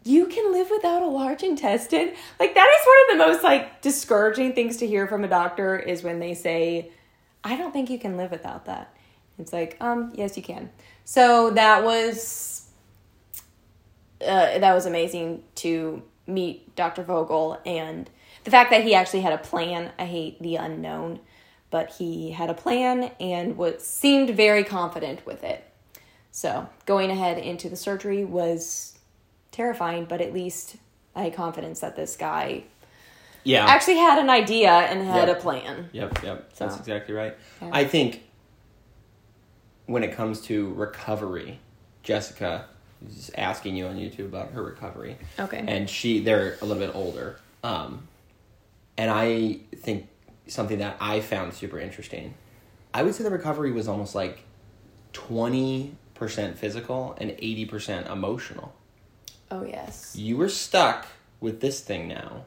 you 0.03 0.27
can 0.27 0.51
live 0.51 0.69
without 0.69 1.01
a 1.01 1.07
large 1.07 1.43
intestine. 1.43 2.13
Like 2.39 2.55
that 2.55 2.67
is 2.67 2.87
one 2.87 2.97
of 3.21 3.27
the 3.27 3.33
most 3.33 3.43
like 3.43 3.81
discouraging 3.81 4.53
things 4.53 4.77
to 4.77 4.87
hear 4.87 5.07
from 5.07 5.23
a 5.23 5.27
doctor 5.27 5.77
is 5.77 6.03
when 6.03 6.19
they 6.19 6.33
say, 6.33 6.91
I 7.43 7.55
don't 7.55 7.71
think 7.71 7.89
you 7.89 7.99
can 7.99 8.17
live 8.17 8.31
without 8.31 8.65
that. 8.65 8.93
It's 9.37 9.53
like, 9.53 9.77
um, 9.79 10.11
yes, 10.15 10.35
you 10.35 10.43
can. 10.43 10.69
So 11.05 11.51
that 11.51 11.83
was 11.83 12.67
uh, 14.21 14.59
that 14.59 14.73
was 14.73 14.85
amazing 14.85 15.43
to 15.55 16.03
meet 16.27 16.75
Dr. 16.75 17.03
Vogel 17.03 17.59
and 17.65 18.09
the 18.43 18.51
fact 18.51 18.69
that 18.71 18.83
he 18.83 18.93
actually 18.93 19.21
had 19.21 19.33
a 19.33 19.37
plan. 19.37 19.91
I 19.97 20.05
hate 20.05 20.41
the 20.41 20.57
unknown, 20.57 21.19
but 21.71 21.91
he 21.91 22.31
had 22.31 22.49
a 22.49 22.53
plan 22.53 23.11
and 23.19 23.57
was 23.57 23.85
seemed 23.85 24.29
very 24.31 24.63
confident 24.63 25.25
with 25.25 25.43
it. 25.43 25.65
So 26.31 26.69
going 26.85 27.09
ahead 27.09 27.37
into 27.37 27.69
the 27.69 27.75
surgery 27.75 28.23
was 28.25 28.98
terrifying, 29.51 30.05
but 30.05 30.21
at 30.21 30.33
least 30.33 30.75
I 31.15 31.23
had 31.23 31.35
confidence 31.35 31.79
that 31.81 31.95
this 31.95 32.15
guy 32.15 32.63
Yeah. 33.43 33.65
actually 33.65 33.97
had 33.97 34.19
an 34.19 34.29
idea 34.29 34.69
and 34.71 35.05
had 35.07 35.27
Yep. 35.27 35.37
a 35.37 35.41
plan. 35.41 35.89
Yep, 35.93 36.23
yep. 36.23 36.53
That's 36.55 36.77
exactly 36.77 37.13
right. 37.15 37.35
Yeah. 37.61 37.69
I 37.71 37.85
think 37.85 38.23
when 39.85 40.03
it 40.03 40.13
comes 40.13 40.41
to 40.41 40.73
recovery, 40.73 41.59
Jessica 42.03 42.65
is 43.07 43.31
asking 43.37 43.75
you 43.75 43.87
on 43.87 43.95
YouTube 43.97 44.25
about 44.25 44.51
her 44.51 44.61
recovery. 44.61 45.17
Okay. 45.39 45.63
And 45.67 45.89
she 45.89 46.19
they're 46.19 46.57
a 46.61 46.65
little 46.65 46.85
bit 46.85 46.93
older. 46.95 47.39
Um 47.63 48.07
and 48.97 49.09
I 49.09 49.59
think 49.75 50.07
something 50.47 50.79
that 50.79 50.97
I 50.99 51.21
found 51.21 51.53
super 51.53 51.79
interesting. 51.79 52.33
I 52.93 53.03
would 53.03 53.15
say 53.15 53.23
the 53.23 53.29
recovery 53.29 53.71
was 53.71 53.87
almost 53.87 54.15
like 54.15 54.43
20% 55.13 55.93
physical 56.57 57.15
and 57.19 57.31
80% 57.31 58.11
emotional 58.11 58.73
Oh 59.51 59.63
yes. 59.63 60.15
you 60.15 60.37
were 60.37 60.49
stuck 60.49 61.07
with 61.39 61.59
this 61.61 61.81
thing 61.81 62.07
now 62.07 62.43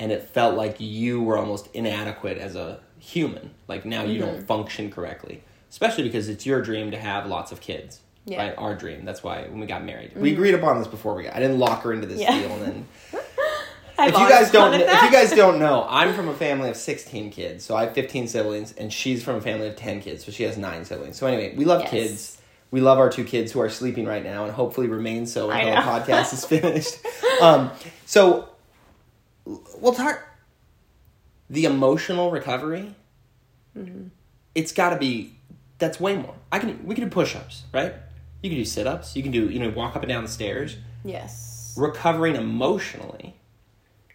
and 0.00 0.10
it 0.10 0.22
felt 0.22 0.56
like 0.56 0.76
you 0.80 1.22
were 1.22 1.38
almost 1.38 1.68
inadequate 1.74 2.38
as 2.38 2.56
a 2.56 2.80
human 2.98 3.50
like 3.68 3.84
now 3.84 4.02
you 4.04 4.20
Mm-hmm. 4.20 4.32
don't 4.36 4.46
function 4.46 4.90
correctly 4.90 5.42
especially 5.70 6.04
because 6.04 6.28
it's 6.28 6.44
your 6.46 6.60
dream 6.62 6.90
to 6.90 6.98
have 6.98 7.26
lots 7.26 7.52
of 7.52 7.60
kids 7.60 8.00
Yeah. 8.24 8.38
Mm-hmm. 8.38 8.48
right 8.48 8.58
our 8.58 8.74
dream 8.74 9.04
that's 9.04 9.22
why 9.22 9.42
when 9.42 9.60
we 9.60 9.66
got 9.66 9.84
married 9.84 10.12
we 10.16 10.32
agreed 10.32 10.54
upon 10.54 10.78
this 10.78 10.88
before 10.88 11.14
we 11.14 11.24
got 11.24 11.34
i 11.36 11.40
didn't 11.40 11.58
lock 11.58 11.82
her 11.82 11.92
into 11.92 12.06
this 12.06 12.20
Yeah. 12.20 12.38
deal 12.38 12.50
and 12.56 12.62
then 12.62 12.86
if 13.98 14.18
you 14.18 14.28
guys 14.28 14.50
don't 14.50 14.74
if 14.74 14.86
that. 14.86 15.04
you 15.04 15.10
guys 15.12 15.32
don't 15.42 15.58
know 15.60 15.86
i'm 15.88 16.12
from 16.14 16.28
a 16.28 16.34
family 16.34 16.70
of 16.70 16.76
16 16.76 17.30
kids 17.30 17.64
so 17.64 17.76
i 17.76 17.84
have 17.84 17.92
15 17.94 18.26
siblings 18.28 18.72
and 18.72 18.92
she's 18.92 19.22
from 19.22 19.36
a 19.36 19.40
family 19.40 19.68
of 19.68 19.76
10 19.76 20.00
kids 20.00 20.24
so 20.24 20.32
she 20.32 20.42
has 20.44 20.56
9 20.56 20.84
siblings 20.84 21.16
so 21.16 21.26
anyway 21.26 21.54
we 21.56 21.64
love 21.64 21.82
Yes. 21.82 21.90
kids 21.90 22.38
we 22.72 22.80
love 22.80 22.98
our 22.98 23.08
two 23.10 23.22
kids 23.24 23.52
who 23.52 23.60
are 23.60 23.68
sleeping 23.70 24.04
right 24.06 24.24
now 24.24 24.44
and 24.44 24.52
hopefully 24.52 24.88
remain 24.88 25.26
so 25.26 25.50
until 25.50 25.74
the 25.76 25.80
podcast 25.92 26.32
is 26.32 26.44
finished 26.44 26.98
um, 27.40 27.70
so 28.06 28.48
we'll 29.44 29.94
talk 29.94 30.20
the 31.48 31.64
emotional 31.64 32.30
recovery 32.30 32.94
Mm-hmm. 33.78 34.08
it's 34.54 34.70
got 34.72 34.90
to 34.90 34.96
be 34.98 35.34
that's 35.78 35.98
way 35.98 36.14
more 36.14 36.34
i 36.52 36.58
can 36.58 36.84
we 36.84 36.94
can 36.94 37.04
do 37.04 37.10
push-ups 37.10 37.62
right 37.72 37.94
you 38.42 38.50
can 38.50 38.58
do 38.58 38.66
sit-ups 38.66 39.16
you 39.16 39.22
can 39.22 39.32
do 39.32 39.48
you 39.48 39.58
know 39.58 39.70
walk 39.70 39.96
up 39.96 40.02
and 40.02 40.10
down 40.10 40.22
the 40.24 40.28
stairs 40.30 40.76
Yes. 41.04 41.74
recovering 41.78 42.36
emotionally 42.36 43.34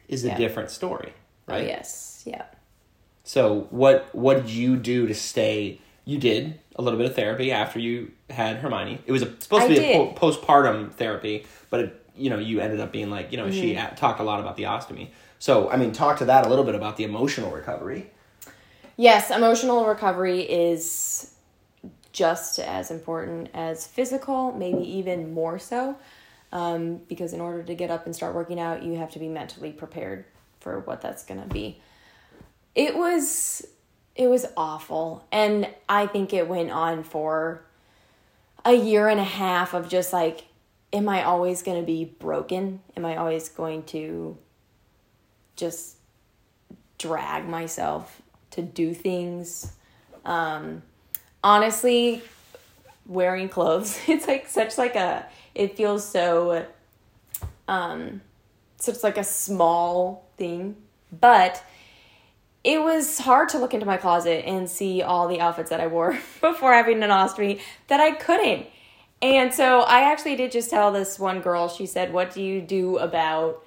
is 0.08 0.24
a 0.26 0.28
Yeah. 0.28 0.38
different 0.38 0.70
story, 0.70 1.12
right? 1.48 1.64
Oh 1.64 1.66
yes. 1.68 2.22
Yeah. 2.26 2.44
So 3.24 3.68
what 3.72 4.14
what 4.14 4.38
did 4.38 4.50
you 4.52 4.78
do 4.78 5.08
to 5.08 5.14
stay? 5.16 5.82
You 6.06 6.18
did 6.20 6.60
a 6.78 6.82
little 6.82 6.98
bit 7.00 7.10
of 7.10 7.16
therapy 7.16 7.52
after 7.52 7.80
you 7.80 8.12
had 8.30 8.58
Hermione. 8.58 9.00
It 9.06 9.12
was 9.12 9.22
a, 9.22 9.34
supposed 9.40 9.64
I 9.66 9.68
to 9.76 9.80
be 9.80 9.92
a 9.92 10.14
po- 10.14 10.32
postpartum 10.32 10.92
therapy, 10.94 11.46
but 11.70 11.80
it, 11.82 12.06
you 12.16 12.30
know 12.30 12.40
you 12.40 12.60
ended 12.60 12.80
up 12.80 12.92
being 12.92 13.10
like 13.10 13.32
you 13.32 13.38
know 13.38 13.50
she 13.52 13.74
Mm-hmm. 13.74 13.94
a- 13.94 13.98
talked 13.98 14.20
a 14.20 14.24
lot 14.24 14.40
about 14.40 14.56
the 14.58 14.64
ostomy. 14.64 15.10
So 15.40 15.70
I 15.70 15.78
mean, 15.78 15.92
talk 15.92 16.18
to 16.20 16.26
that 16.26 16.46
a 16.46 16.50
little 16.50 16.66
bit 16.66 16.76
about 16.76 16.98
the 16.98 17.04
emotional 17.04 17.52
recovery. 17.52 18.10
Yes, 18.96 19.30
emotional 19.30 19.86
recovery 19.86 20.42
is 20.42 21.34
just 22.12 22.58
as 22.58 22.90
important 22.90 23.50
as 23.54 23.86
physical, 23.86 24.52
maybe 24.54 24.82
even 24.98 25.34
more 25.34 25.60
so. 25.60 25.96
Um, 26.52 27.02
because 27.08 27.34
in 27.34 27.42
order 27.42 27.62
to 27.62 27.76
get 27.76 27.92
up 27.92 28.06
and 28.08 28.16
start 28.16 28.34
working 28.34 28.60
out, 28.60 28.82
you 28.82 28.94
have 28.98 29.12
to 29.12 29.20
be 29.20 29.28
mentally 29.28 29.72
prepared 29.72 30.26
for 30.62 30.80
what 30.80 31.02
that's 31.02 31.24
going 31.26 31.42
to 31.42 31.48
be. 31.48 31.80
It 32.74 32.96
was 32.98 33.68
it 34.18 34.28
was 34.28 34.46
awful, 34.58 35.26
and 35.32 35.70
I 35.88 36.08
think 36.08 36.34
it 36.34 36.48
went 36.48 36.72
on 36.72 37.04
for 37.04 37.62
a 38.66 38.74
year 38.74 39.08
and 39.08 39.20
a 39.20 39.24
half 39.24 39.74
of 39.74 39.88
just 39.88 40.12
like 40.12 40.46
am 40.94 41.10
I 41.10 41.24
always 41.24 41.62
going 41.64 41.80
to 41.80 41.86
be 41.86 42.06
broken? 42.06 42.80
Am 42.96 43.06
I 43.06 43.18
always 43.18 43.50
going 43.50 43.84
to 43.84 44.38
just 45.58 45.98
drag 46.98 47.48
myself 47.48 48.22
to 48.52 48.62
do 48.62 48.94
things. 48.94 49.74
Um, 50.26 50.82
honestly, 51.44 52.22
wearing 53.06 53.50
clothes, 53.50 54.00
it's 54.08 54.28
like 54.28 54.48
such 54.48 54.78
like 54.78 54.96
a, 54.96 55.26
it 55.54 55.76
feels 55.76 56.08
so, 56.08 56.66
um, 57.68 58.22
such 58.78 59.04
like 59.04 59.18
a 59.18 59.24
small 59.24 60.26
thing, 60.38 60.78
but 61.12 61.62
it 62.68 62.84
was 62.84 63.18
hard 63.20 63.48
to 63.50 63.58
look 63.58 63.74
into 63.74 63.86
my 63.86 63.96
closet 63.96 64.44
and 64.46 64.70
see 64.70 65.02
all 65.02 65.30
the 65.30 65.40
outfits 65.40 65.70
that 65.70 65.80
I 65.80 65.88
wore 65.88 66.12
before 66.42 66.74
having 66.74 67.02
an 67.02 67.10
ostomy 67.10 67.62
that 67.88 68.02
I 68.02 68.12
couldn't. 68.12 68.68
And 69.22 69.54
so 69.54 69.80
I 69.82 70.12
actually 70.12 70.36
did 70.36 70.52
just 70.52 70.70
tell 70.70 70.92
this 70.92 71.18
one 71.18 71.40
girl, 71.40 71.70
she 71.70 71.86
said, 71.86 72.12
What 72.12 72.34
do 72.34 72.44
you 72.44 72.60
do 72.62 72.98
about 72.98 73.64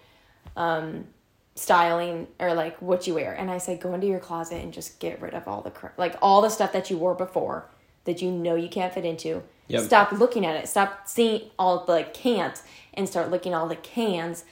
um, 0.54 1.06
styling 1.54 2.26
or 2.38 2.52
like 2.54 2.80
what 2.82 3.06
you 3.06 3.14
wear? 3.14 3.32
And 3.32 3.50
I 3.50 3.56
said, 3.58 3.80
Go 3.80 3.94
into 3.94 4.06
your 4.06 4.20
closet 4.20 4.62
and 4.62 4.70
just 4.72 5.00
get 5.00 5.20
rid 5.22 5.32
of 5.32 5.48
all 5.48 5.62
the, 5.62 5.70
cr- 5.70 5.96
like 5.96 6.16
all 6.20 6.42
the 6.42 6.50
stuff 6.50 6.72
that 6.74 6.90
you 6.90 6.98
wore 6.98 7.14
before. 7.14 7.68
that 8.04 8.20
you 8.22 8.30
know 8.30 8.54
you 8.54 8.68
can't 8.68 8.92
fit 8.92 9.04
into, 9.06 9.42
Yep. 9.68 9.82
stop 9.84 10.12
looking 10.12 10.44
at 10.44 10.56
it. 10.56 10.68
Stop 10.68 11.06
seeing 11.06 11.50
all 11.58 11.84
the 11.86 12.04
can'ts 12.12 12.62
and 12.94 13.08
start 13.08 13.30
looking 13.30 13.54
all 13.54 13.66
the 13.66 13.76
cans. 13.76 14.44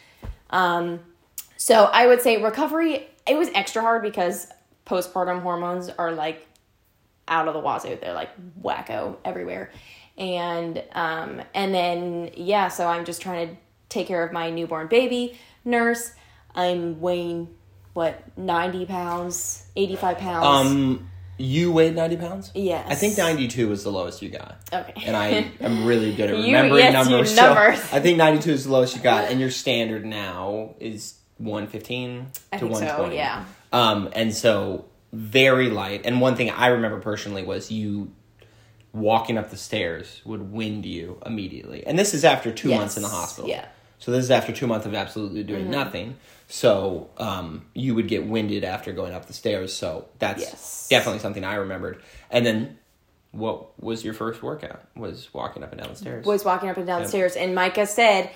Um, 0.50 1.00
so 1.56 1.84
I 1.92 2.06
would 2.06 2.22
say 2.22 2.42
recovery. 2.42 3.08
It 3.28 3.36
was 3.36 3.48
extra 3.54 3.82
hard 3.82 4.02
because 4.02 4.48
postpartum 4.86 5.42
hormones 5.42 5.90
are 5.90 6.12
like 6.12 6.46
out 7.26 7.48
of 7.48 7.54
the 7.54 7.60
wazoo. 7.60 7.98
They're 8.00 8.14
like 8.14 8.30
wacko 8.62 9.16
everywhere. 9.24 9.70
And 10.16 10.82
um 10.92 11.42
and 11.54 11.74
then 11.74 12.30
yeah, 12.34 12.68
so 12.68 12.86
I'm 12.88 13.04
just 13.04 13.20
trying 13.22 13.48
to 13.50 13.56
take 13.88 14.06
care 14.08 14.24
of 14.24 14.32
my 14.32 14.50
newborn 14.50 14.88
baby, 14.88 15.38
nurse. 15.64 16.12
I'm 16.54 17.00
weighing 17.00 17.48
what, 17.92 18.20
90 18.36 18.86
pounds, 18.86 19.66
85 19.76 20.18
pounds. 20.18 20.46
Um, 20.70 21.10
you 21.40 21.70
weighed 21.70 21.94
ninety 21.94 22.16
pounds. 22.16 22.50
Yes. 22.54 22.84
I 22.90 22.96
think 22.96 23.16
ninety-two 23.16 23.68
was 23.68 23.84
the 23.84 23.92
lowest 23.92 24.22
you 24.22 24.28
got. 24.28 24.58
Okay. 24.72 25.04
And 25.06 25.16
I 25.16 25.48
am 25.60 25.86
really 25.86 26.12
good 26.12 26.30
at 26.30 26.36
You- 26.38 26.46
remembering 26.46 26.80
yes, 26.84 27.06
you 27.06 27.10
numbers. 27.12 27.34
so 27.34 27.42
numbers. 27.54 27.78
I 27.92 28.00
think 28.00 28.18
ninety-two 28.18 28.50
is 28.50 28.64
the 28.64 28.72
lowest 28.72 28.96
you 28.96 29.02
got, 29.02 29.30
and 29.30 29.38
your 29.38 29.50
standard 29.52 30.04
now 30.04 30.74
is 30.80 31.14
one 31.38 31.66
fifteen 31.66 32.26
I 32.52 32.56
to 32.56 32.60
think 32.60 32.72
one 32.72 32.82
so, 32.82 33.10
yeah. 33.10 33.44
Um, 33.72 34.08
and 34.12 34.34
so 34.34 34.84
very 35.12 35.70
light. 35.70 36.02
And 36.04 36.20
one 36.20 36.36
thing 36.36 36.50
I 36.50 36.68
remember 36.68 37.00
personally 37.00 37.42
was 37.42 37.70
you 37.70 38.12
walking 38.92 39.38
up 39.38 39.50
the 39.50 39.56
stairs 39.56 40.20
would 40.24 40.50
wind 40.52 40.84
you 40.86 41.20
immediately. 41.24 41.86
And 41.86 41.98
this 41.98 42.14
is 42.14 42.24
after 42.24 42.50
two 42.52 42.70
Yes, 42.70 42.78
months 42.78 42.96
in 42.96 43.02
the 43.02 43.08
hospital. 43.08 43.48
yeah. 43.50 43.66
So 43.98 44.12
this 44.12 44.24
is 44.24 44.30
after 44.30 44.52
two 44.52 44.66
months 44.66 44.86
of 44.86 44.94
absolutely 44.94 45.42
doing 45.42 45.62
Mm-hmm. 45.62 45.70
nothing. 45.70 46.16
So 46.46 47.10
um, 47.18 47.66
you 47.74 47.94
would 47.94 48.08
get 48.08 48.26
winded 48.26 48.64
after 48.64 48.92
going 48.92 49.12
up 49.12 49.26
the 49.26 49.32
stairs. 49.32 49.72
So 49.74 50.06
that's 50.18 50.40
Yes. 50.40 50.86
definitely 50.88 51.18
something 51.20 51.44
I 51.44 51.54
remembered. 51.56 52.00
And 52.30 52.44
then, 52.46 52.78
what 53.32 53.78
was 53.82 54.04
your 54.04 54.14
first 54.14 54.42
workout? 54.42 54.82
Was 54.96 55.28
walking 55.34 55.62
up 55.62 55.72
and 55.72 55.80
down 55.80 55.90
the 55.90 55.96
stairs. 55.96 56.24
was 56.24 56.44
walking 56.44 56.70
up 56.70 56.76
and 56.78 56.86
down 56.86 57.02
the 57.02 57.08
stairs 57.08 57.36
and 57.36 57.54
micah 57.54 57.86
said 57.86 58.30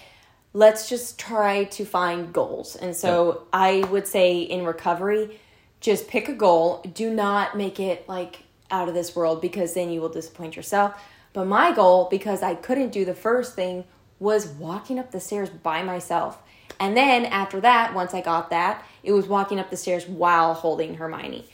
let's 0.54 0.88
just 0.88 1.18
try 1.18 1.64
to 1.64 1.84
find 1.84 2.32
goals. 2.32 2.76
And 2.76 2.94
so 2.94 3.46
i 3.52 3.80
would 3.90 4.06
say 4.06 4.40
in 4.40 4.64
recovery 4.64 5.38
just 5.80 6.06
pick 6.06 6.28
a 6.28 6.32
goal. 6.32 6.80
Do 6.94 7.12
not 7.12 7.56
make 7.56 7.80
it 7.80 8.08
like 8.08 8.44
out 8.70 8.88
of 8.88 8.94
this 8.94 9.16
world 9.16 9.40
because 9.40 9.74
then 9.74 9.90
you 9.90 10.00
will 10.00 10.08
disappoint 10.08 10.54
yourself. 10.56 11.00
But 11.32 11.46
my 11.46 11.72
goal 11.72 12.08
because 12.10 12.42
i 12.42 12.54
couldn't 12.54 12.90
do 12.90 13.04
the 13.04 13.14
first 13.14 13.54
thing 13.54 13.84
was 14.18 14.46
walking 14.46 14.98
up 14.98 15.10
the 15.10 15.20
stairs 15.20 15.50
by 15.50 15.82
myself. 15.82 16.38
And 16.78 16.96
then 16.96 17.24
after 17.26 17.60
that 17.60 17.94
once 17.94 18.14
i 18.14 18.20
got 18.20 18.50
that 18.50 18.84
it 19.02 19.12
was 19.12 19.26
walking 19.26 19.58
up 19.58 19.70
the 19.70 19.76
stairs 19.76 20.06
while 20.06 20.54
holding 20.54 20.94
hermione 20.94 21.46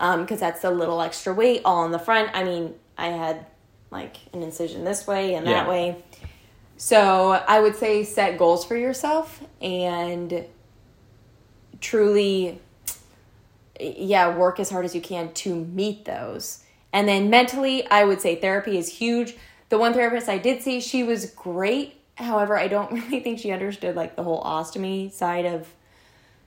um, 0.00 0.22
because 0.22 0.40
that's 0.40 0.64
a 0.64 0.70
little 0.70 1.00
extra 1.00 1.32
weight 1.32 1.62
all 1.64 1.84
in 1.84 1.92
the 1.92 1.98
front. 1.98 2.30
I 2.34 2.44
mean 2.44 2.74
i 2.98 3.08
had 3.08 3.46
like 3.90 4.16
an 4.32 4.42
incision 4.42 4.84
this 4.84 5.06
way 5.06 5.34
and 5.34 5.46
that 5.46 5.68
way 5.68 6.02
so 6.82 7.30
I 7.30 7.60
would 7.60 7.76
say 7.76 8.02
set 8.02 8.36
goals 8.36 8.64
for 8.64 8.76
yourself 8.76 9.40
and 9.60 10.46
truly, 11.80 12.60
yeah, 13.78 14.36
work 14.36 14.58
as 14.58 14.68
hard 14.68 14.84
as 14.84 14.92
you 14.92 15.00
can 15.00 15.32
to 15.34 15.54
meet 15.54 16.06
those. 16.06 16.64
And 16.92 17.06
then 17.06 17.30
mentally, 17.30 17.88
I 17.88 18.02
would 18.02 18.20
say 18.20 18.34
therapy 18.34 18.76
is 18.78 18.88
huge. 18.88 19.36
The 19.68 19.78
one 19.78 19.92
therapist 19.92 20.28
I 20.28 20.38
did 20.38 20.60
see, 20.60 20.80
she 20.80 21.04
was 21.04 21.26
great. 21.26 22.00
However, 22.16 22.58
I 22.58 22.66
don't 22.66 22.90
really 23.04 23.20
think 23.20 23.38
she 23.38 23.52
understood 23.52 23.94
like 23.94 24.16
the 24.16 24.24
whole 24.24 24.42
ostomy 24.42 25.12
side 25.12 25.46
of 25.46 25.68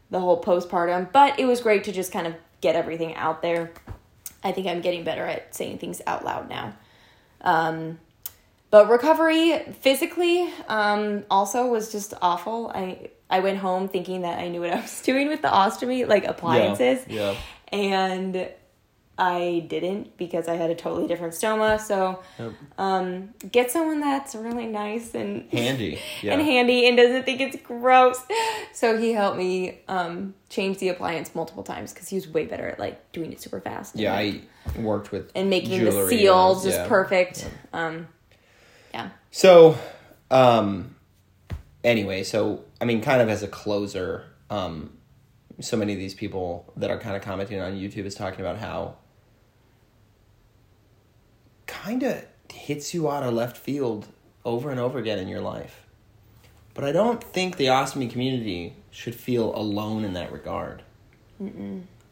the 0.10 0.19
whole 0.19 0.43
postpartum, 0.43 1.13
but 1.13 1.39
it 1.39 1.45
was 1.45 1.62
great 1.62 1.86
to 1.86 1.93
just 1.93 2.12
kind 2.12 2.28
of 2.28 2.36
get 2.60 2.76
everything 2.76 3.15
out 3.15 3.41
there. 3.41 3.71
I 4.43 4.52
think 4.52 4.67
I'm 4.67 4.82
getting 4.82 5.06
better 5.06 5.26
at 5.26 5.56
saying 5.56 5.78
things 5.78 6.02
out 6.06 6.26
loud 6.26 6.50
now. 6.50 6.74
Um, 7.39 8.00
but 8.75 8.89
recovery 8.89 9.57
physically 9.79 10.49
um, 10.67 11.23
also 11.31 11.65
was 11.67 11.93
just 11.93 12.13
awful. 12.21 12.69
I 12.75 13.09
I 13.29 13.39
went 13.39 13.57
home 13.59 13.88
thinking 13.88 14.23
that 14.23 14.38
I 14.38 14.49
knew 14.49 14.59
what 14.59 14.69
I 14.69 14.81
was 14.81 15.01
doing 15.09 15.29
with 15.29 15.41
the 15.41 15.47
ostomy, 15.47 16.05
like 16.05 16.25
appliances, 16.25 17.05
Yeah. 17.07 17.35
and 17.71 18.49
I 19.17 19.65
didn't 19.69 20.17
because 20.17 20.49
I 20.49 20.55
had 20.55 20.71
a 20.71 20.75
totally 20.75 21.07
different 21.07 21.35
stoma. 21.35 21.79
So 21.79 22.21
Yep. 22.38 22.51
um, 22.77 23.29
get 23.49 23.71
someone 23.71 24.01
that's 24.01 24.35
really 24.35 24.65
nice 24.67 25.15
and 25.15 25.49
Handy. 25.53 25.97
Yeah. 26.21 26.33
and 26.33 26.41
handy 26.41 26.85
and 26.85 26.97
doesn't 26.97 27.23
think 27.23 27.39
it's 27.39 27.55
gross. 27.63 28.19
So 28.73 28.97
he 28.97 29.13
helped 29.13 29.38
me 29.38 29.79
um, 29.88 30.33
change 30.49 30.79
the 30.79 30.89
appliance 30.89 31.33
multiple 31.33 31.63
times 31.63 31.93
because 31.93 32.09
he 32.09 32.17
was 32.17 32.27
way 32.27 32.45
better 32.45 32.67
at 32.67 32.77
like 32.77 33.09
doing 33.13 33.31
it 33.31 33.39
super 33.41 33.61
fast. 33.61 33.95
yeah, 33.95 34.19
and, 34.19 34.41
I 34.75 34.81
worked 34.81 35.13
with 35.13 35.31
and 35.33 35.49
making 35.49 35.85
the 35.85 35.91
jewelry 35.91 36.09
seal 36.17 36.51
and- 36.55 36.61
just 36.61 36.79
yeah. 36.79 36.88
perfect. 36.89 37.49
Um, 37.71 38.07
yeah. 38.95 39.10
So, 39.29 39.77
um, 40.31 40.95
anyway, 41.84 42.23
so 42.23 42.63
I 42.79 42.86
mean, 42.86 43.01
kind 43.01 43.21
of 43.21 43.27
as 43.27 43.43
a 43.43 43.47
closer, 43.47 44.23
um, 44.49 44.97
so 45.60 45.75
many 45.75 45.91
of 45.91 45.99
these 45.99 46.13
people 46.13 46.71
that 46.77 46.89
are 46.89 46.97
kind 46.97 47.15
of 47.15 47.21
commenting 47.21 47.60
on 47.60 47.73
YouTube 47.73 48.05
is 48.05 48.15
talking 48.15 48.39
about 48.39 48.58
how 48.58 48.95
kind 51.67 52.03
of 52.03 52.25
hits 52.49 52.93
you 52.93 53.10
out 53.10 53.23
of 53.23 53.34
left 53.34 53.58
field 53.58 54.08
over 54.45 54.69
and 54.71 54.79
over 54.79 54.97
again 54.97 55.19
in 55.19 55.27
your 55.27 55.41
life. 55.41 55.86
But 56.73 56.86
I 56.86 56.93
don't 56.93 57.21
think 57.21 57.58
the 57.58 57.65
ostomy 57.65 58.10
community 58.10 58.75
should 58.91 59.15
feel 59.15 59.53
alone 59.55 60.05
in 60.05 60.13
that 60.13 60.31
regard. 60.31 60.84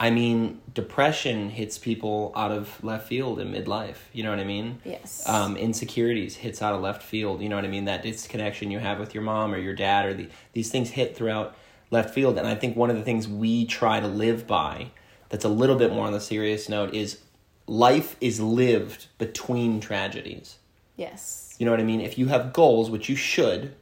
I 0.03 0.09
mean, 0.09 0.59
depression 0.73 1.49
hits 1.49 1.77
people 1.77 2.33
out 2.35 2.51
of 2.51 2.83
left 2.83 3.07
field 3.07 3.39
in 3.39 3.53
midlife. 3.53 3.95
You 4.11 4.23
know 4.23 4.31
what 4.31 4.39
I 4.39 4.43
mean? 4.43 4.81
Yes. 4.83 5.23
Um, 5.29 5.55
insecurities 5.55 6.35
hits 6.35 6.61
out 6.61 6.75
of 6.75 6.81
left 6.81 7.01
field. 7.01 7.41
You 7.41 7.47
know 7.47 7.55
what 7.55 7.63
I 7.63 7.69
mean? 7.69 7.85
That 7.85 8.03
disconnection 8.03 8.69
you 8.69 8.79
have 8.79 8.99
with 8.99 9.13
your 9.13 9.23
mom 9.23 9.53
or 9.53 9.57
your 9.57 9.73
dad, 9.73 10.05
or 10.05 10.13
the, 10.13 10.27
these 10.51 10.69
things 10.69 10.89
hit 10.89 11.15
throughout 11.15 11.55
left 11.89 12.13
field. 12.13 12.37
And 12.37 12.45
I 12.45 12.53
think 12.53 12.75
one 12.75 12.89
of 12.89 12.97
the 12.97 13.01
things 13.01 13.29
we 13.29 13.65
try 13.65 14.01
to 14.01 14.07
live 14.07 14.45
by, 14.45 14.91
that's 15.29 15.45
a 15.45 15.49
little 15.49 15.77
bit 15.77 15.93
more 15.93 16.05
on 16.05 16.11
the 16.11 16.19
serious 16.19 16.67
note, 16.67 16.93
is 16.93 17.21
life 17.65 18.17
is 18.19 18.41
lived 18.41 19.07
between 19.17 19.79
tragedies. 19.79 20.57
Yes. 20.97 21.55
You 21.59 21.65
know 21.65 21.71
what 21.71 21.79
I 21.79 21.83
mean? 21.83 22.01
If 22.01 22.17
you 22.17 22.27
have 22.27 22.51
goals, 22.51 22.89
which 22.89 23.07
you 23.07 23.15
should, 23.15 23.73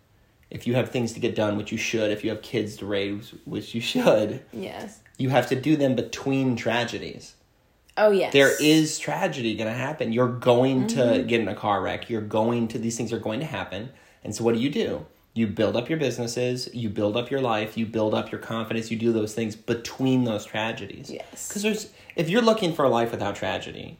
if 0.52 0.68
you 0.68 0.76
have 0.76 0.90
things 0.90 1.14
to 1.14 1.20
get 1.20 1.34
done, 1.34 1.58
which 1.58 1.72
you 1.72 1.78
should, 1.78 2.12
if 2.12 2.24
you 2.24 2.30
have 2.30 2.42
kids 2.42 2.76
to 2.78 2.86
raise, 2.86 3.34
which 3.46 3.74
you 3.74 3.82
should, 3.82 4.44
Yes. 4.52 5.00
you 5.18 5.30
have 5.30 5.48
to 5.48 5.56
do 5.56 5.76
them 5.76 5.96
between 5.96 6.56
tragedies. 6.56 7.36
Oh 7.98 8.12
yes. 8.12 8.34
There 8.34 8.52
is 8.62 9.00
tragedy 9.00 9.56
going 9.56 9.70
to 9.72 9.78
happen. 9.78 10.14
You're 10.14 10.28
going 10.28 10.88
to 10.88 11.00
mm-hmm. 11.00 11.28
get 11.28 11.42
in 11.42 11.48
a 11.48 11.56
car 11.56 11.82
wreck. 11.82 12.10
You're 12.10 12.22
going 12.22 12.68
to, 12.70 12.80
these 12.80 12.98
things 12.98 13.12
are 13.12 13.20
going 13.20 13.40
to 13.40 13.46
happen. 13.46 13.90
And 14.24 14.36
so 14.36 14.44
what 14.44 14.54
do 14.56 14.62
you 14.62 14.70
do? 14.70 15.06
You 15.34 15.48
build 15.48 15.78
up 15.78 15.90
your 15.90 15.98
businesses, 15.98 16.70
you 16.74 16.90
build 16.90 17.16
up 17.16 17.32
your 17.32 17.40
life, 17.40 17.78
you 17.78 17.86
build 17.86 18.14
up 18.14 18.32
your 18.32 18.42
confidence, 18.42 18.92
you 18.92 18.98
do 18.98 19.14
those 19.14 19.34
things 19.34 19.56
between 19.56 20.26
those 20.26 20.46
tragedies. 20.46 21.10
Yes. 21.10 21.48
Because 21.48 21.62
there's, 21.62 21.90
if 22.18 22.30
you're 22.30 22.42
looking 22.42 22.74
for 22.74 22.84
a 22.84 22.90
life 22.90 23.12
without 23.12 23.36
tragedy, 23.36 23.98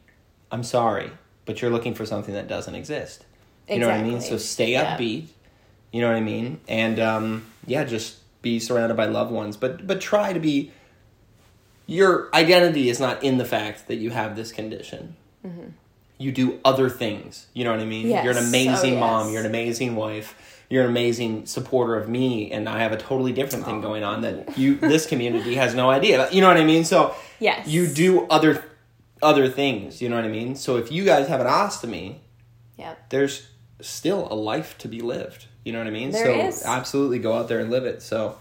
I'm 0.50 0.62
sorry, 0.62 1.10
but 1.46 1.62
you're 1.62 1.70
looking 1.70 1.94
for 1.94 2.04
something 2.04 2.34
that 2.34 2.48
doesn't 2.48 2.74
exist. 2.74 3.24
You 3.68 3.78
know 3.78 3.88
what 3.88 3.96
I 3.96 4.02
mean? 4.02 4.20
So 4.20 4.36
stay 4.36 4.72
Yeah. 4.72 4.98
upbeat. 4.98 5.28
You 5.92 6.00
know 6.00 6.08
what 6.08 6.16
I 6.16 6.20
mean? 6.20 6.60
And 6.68 6.98
um, 6.98 7.46
yeah, 7.66 7.84
just 7.84 8.16
be 8.42 8.58
surrounded 8.58 8.96
by 8.96 9.04
loved 9.06 9.30
ones, 9.30 9.56
but 9.56 9.86
but 9.86 10.00
try 10.00 10.32
to 10.32 10.40
be. 10.40 10.72
Your 11.86 12.30
identity 12.34 12.88
is 12.88 13.00
not 13.00 13.22
in 13.22 13.38
the 13.38 13.44
fact 13.44 13.88
that 13.88 13.96
you 13.96 14.10
have 14.10 14.36
this 14.36 14.52
condition. 14.52 15.16
You 16.18 16.30
do 16.30 16.60
other 16.64 16.88
things. 16.88 17.48
You 17.52 17.64
know 17.64 17.72
what 17.72 17.80
I 17.80 17.84
mean? 17.84 18.06
Yes. 18.08 18.24
You're 18.24 18.32
an 18.38 18.46
amazing 18.46 18.94
Oh, 18.96 19.00
mom. 19.00 19.24
yes. 19.26 19.32
You're 19.32 19.40
an 19.40 19.46
amazing 19.48 19.96
wife. 19.96 20.36
You're 20.70 20.84
an 20.84 20.88
amazing 20.90 21.46
supporter 21.46 21.96
of 21.96 22.08
me, 22.08 22.52
and 22.52 22.68
I 22.68 22.78
have 22.78 22.92
a 22.92 22.96
totally 22.96 23.32
different 23.32 23.64
thing 23.64 23.80
going 23.80 24.04
on 24.04 24.20
that 24.22 24.56
you 24.56 24.76
this 24.76 25.04
community 25.06 25.56
has 25.56 25.74
no 25.74 25.90
idea. 25.90 26.30
You 26.30 26.40
know 26.40 26.46
what 26.48 26.56
I 26.56 26.64
mean? 26.64 26.84
So 26.84 27.14
Yes. 27.40 27.66
you 27.66 27.88
do 27.88 28.26
other 28.28 28.64
other 29.20 29.48
things. 29.48 30.00
You 30.00 30.08
know 30.08 30.16
what 30.16 30.24
I 30.24 30.28
mean? 30.28 30.54
So 30.54 30.76
if 30.76 30.90
you 30.92 31.04
guys 31.04 31.26
have 31.28 31.40
an 31.40 31.46
ostomy, 31.48 32.18
Yep. 32.78 33.10
there's 33.10 33.48
still 33.80 34.28
a 34.30 34.34
life 34.36 34.78
to 34.78 34.88
be 34.88 35.00
lived. 35.00 35.46
You 35.64 35.72
know 35.72 35.78
what 35.78 35.86
I 35.86 35.90
mean? 35.90 36.10
There 36.10 36.24
so 36.24 36.46
is. 36.46 36.64
absolutely 36.64 37.18
go 37.18 37.34
out 37.34 37.48
there 37.48 37.60
and 37.60 37.70
live 37.70 37.84
it. 37.84 38.02
So 38.02 38.38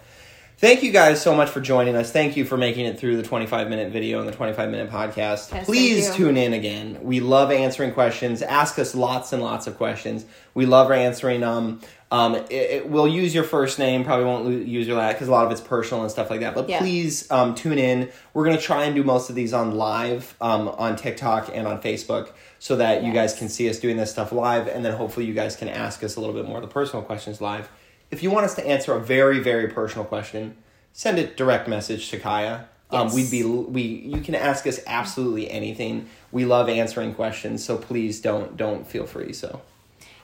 thank 0.58 0.84
you 0.84 0.92
guys 0.92 1.22
so 1.22 1.36
much 1.36 1.50
for 1.50 1.62
joining 1.62 1.96
us. 1.96 2.12
Thank 2.12 2.36
you 2.36 2.46
for 2.46 2.58
making 2.58 2.86
it 2.86 3.00
through 3.00 3.18
the 3.18 3.24
25 3.24 3.70
minute 3.70 3.92
video 3.92 4.20
and 4.20 4.28
the 4.28 4.34
25 4.34 4.70
minute 4.70 4.90
podcast. 4.90 5.52
Yes, 5.52 5.66
Please 5.66 6.14
tune 6.16 6.38
in 6.38 6.54
again. 6.54 7.00
We 7.02 7.20
love 7.20 7.52
answering 7.52 7.94
questions. 7.94 8.42
Ask 8.42 8.80
us 8.80 8.96
lots 8.96 9.34
and 9.34 9.42
lots 9.42 9.68
of 9.68 9.78
questions. 9.78 10.26
We 10.54 10.66
love 10.66 10.92
answering 10.92 11.44
um 11.44 11.82
um, 12.12 12.36
it, 12.36 12.52
it- 12.52 12.90
we'll 12.90 13.08
use 13.08 13.34
your 13.34 13.44
first 13.46 13.80
name. 13.80 14.04
Probably 14.04 14.26
won't 14.26 14.68
use 14.68 14.86
your 14.88 14.98
last 14.98 15.14
because 15.14 15.28
a 15.28 15.32
lot 15.32 15.46
of 15.46 15.52
it's 15.52 15.62
personal 15.62 16.04
and 16.04 16.12
stuff 16.12 16.30
like 16.30 16.42
that. 16.42 16.54
But 16.54 16.68
Yeah. 16.70 16.80
please 16.80 17.30
um, 17.32 17.56
tune 17.56 17.80
in. 17.80 18.10
We're 18.34 18.44
gonna 18.46 18.60
try 18.60 18.84
and 18.84 18.94
do 18.96 19.04
most 19.04 19.30
of 19.30 19.36
these 19.36 19.54
on 19.54 19.76
live 19.76 20.36
um, 20.42 20.68
on 20.68 20.96
TikTok 20.98 21.50
and 21.54 21.66
on 21.68 21.82
Facebook, 21.82 22.30
so 22.60 22.76
that 22.76 23.04
you 23.04 23.12
guys 23.14 23.34
can 23.38 23.50
see 23.50 23.70
us 23.70 23.80
doing 23.80 23.98
this 23.98 24.12
stuff 24.12 24.32
live, 24.32 24.68
and 24.68 24.84
then 24.86 24.94
hopefully 24.94 25.26
you 25.26 25.34
guys 25.34 25.56
can 25.56 25.70
ask 25.70 26.04
us 26.04 26.16
a 26.16 26.20
little 26.20 26.36
bit 26.36 26.46
more 26.46 26.58
of 26.58 26.62
the 26.64 26.68
personal 26.70 27.02
questions 27.04 27.40
live. 27.42 27.70
If 28.12 28.22
you 28.22 28.30
want 28.30 28.46
us 28.46 28.56
to 28.56 28.68
answer 28.68 28.94
a 28.94 29.00
very 29.00 29.40
very 29.40 29.68
personal 29.70 30.06
question, 30.06 30.58
send 30.94 31.18
it 31.18 31.38
direct 31.38 31.68
message 31.70 32.10
to 32.10 32.20
Kya. 32.20 32.66
Um, 32.94 33.08
Yes. 33.08 33.16
we'd 33.16 33.32
be 33.32 33.44
we 33.46 33.82
you 33.84 34.20
can 34.20 34.36
ask 34.36 34.68
us 34.68 34.82
absolutely 34.86 35.50
anything. 35.50 36.10
We 36.34 36.44
love 36.44 36.68
answering 36.68 37.14
questions, 37.14 37.64
so 37.64 37.78
please 37.78 38.20
don't 38.20 38.58
don't 38.58 38.86
feel 38.86 39.06
free. 39.06 39.32
So 39.32 39.62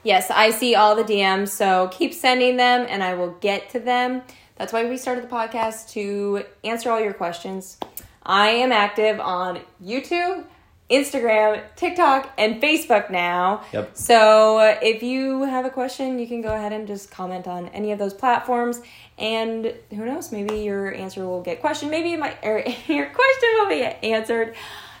Yes, 0.08 0.30
I 0.30 0.52
see 0.52 0.74
all 0.74 0.96
the 0.96 1.04
DMs, 1.04 1.48
so 1.48 1.90
keep 1.92 2.14
sending 2.14 2.56
them 2.56 2.86
and 2.88 3.02
I 3.02 3.12
will 3.12 3.32
get 3.40 3.68
to 3.72 3.78
them. 3.78 4.22
That's 4.56 4.72
why 4.72 4.88
we 4.88 4.96
started 4.96 5.22
the 5.22 5.28
podcast 5.28 5.90
to 5.90 6.44
answer 6.64 6.90
all 6.90 6.98
your 6.98 7.12
questions. 7.12 7.76
I 8.22 8.48
am 8.48 8.72
active 8.72 9.20
on 9.20 9.60
YouTube, 9.84 10.46
Instagram, 10.90 11.62
TikTok, 11.76 12.32
and 12.38 12.62
Facebook 12.62 13.10
now. 13.10 13.66
Yep. 13.74 13.90
So 13.98 14.56
uh, 14.56 14.78
if 14.80 15.02
you 15.02 15.42
have 15.42 15.66
a 15.66 15.70
question, 15.70 16.18
you 16.18 16.26
can 16.26 16.40
go 16.40 16.54
ahead 16.54 16.72
and 16.72 16.88
just 16.88 17.10
comment 17.10 17.46
on 17.46 17.68
any 17.68 17.92
of 17.92 17.98
those 17.98 18.14
platforms. 18.14 18.80
And 19.18 19.74
who 19.90 20.06
knows, 20.06 20.32
maybe 20.32 20.60
your 20.60 20.90
answer 20.94 21.26
will 21.26 21.42
get 21.42 21.60
questioned. 21.60 21.90
Maybe 21.90 22.14
or 22.14 22.64
your 22.86 23.10
question 23.10 23.48
will 23.58 23.68
be 23.68 23.82
answered. 23.82 24.54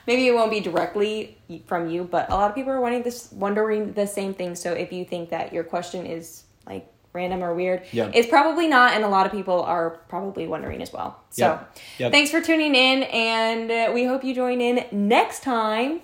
Maybe 0.08 0.26
it 0.26 0.34
won't 0.34 0.50
be 0.50 0.60
directly 0.60 1.36
from 1.66 1.88
you, 1.90 2.02
but 2.02 2.30
a 2.30 2.34
lot 2.34 2.48
of 2.50 2.54
people 2.56 2.72
are 2.72 2.80
wanting 2.80 3.02
this, 3.02 3.30
wondering 3.30 3.92
the 3.92 4.06
same 4.06 4.32
thing. 4.34 4.54
So 4.56 4.72
if 4.72 4.92
you 4.92 5.04
think 5.04 5.28
that 5.30 5.52
your 5.52 5.62
question 5.64 6.06
is 6.06 6.44
like 6.66 6.86
random 7.12 7.44
or 7.44 7.54
weird, 7.54 7.82
Yeah. 7.92 8.10
it's 8.14 8.26
probably 8.28 8.66
not, 8.68 8.94
and 8.94 9.04
a 9.04 9.08
lot 9.08 9.26
of 9.26 9.32
people 9.32 9.62
are 9.62 9.90
probably 10.08 10.46
wondering 10.46 10.80
as 10.82 10.92
well. 10.92 11.20
So 11.30 11.44
Yep. 11.46 11.76
Yep. 11.98 12.12
thanks 12.12 12.30
for 12.30 12.40
tuning 12.40 12.74
in, 12.74 13.02
and 13.04 13.70
uh, 13.70 13.90
we 13.94 14.04
hope 14.04 14.24
you 14.24 14.34
join 14.34 14.60
in 14.62 14.84
next 14.92 15.42
time 15.42 16.00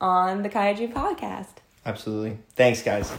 on 0.00 0.42
the 0.44 0.48
Kya 0.48 0.76
Jeub 0.78 0.92
Podcast. 0.92 1.54
absolutely, 1.84 2.38
thanks 2.54 2.80
guys. 2.82 3.12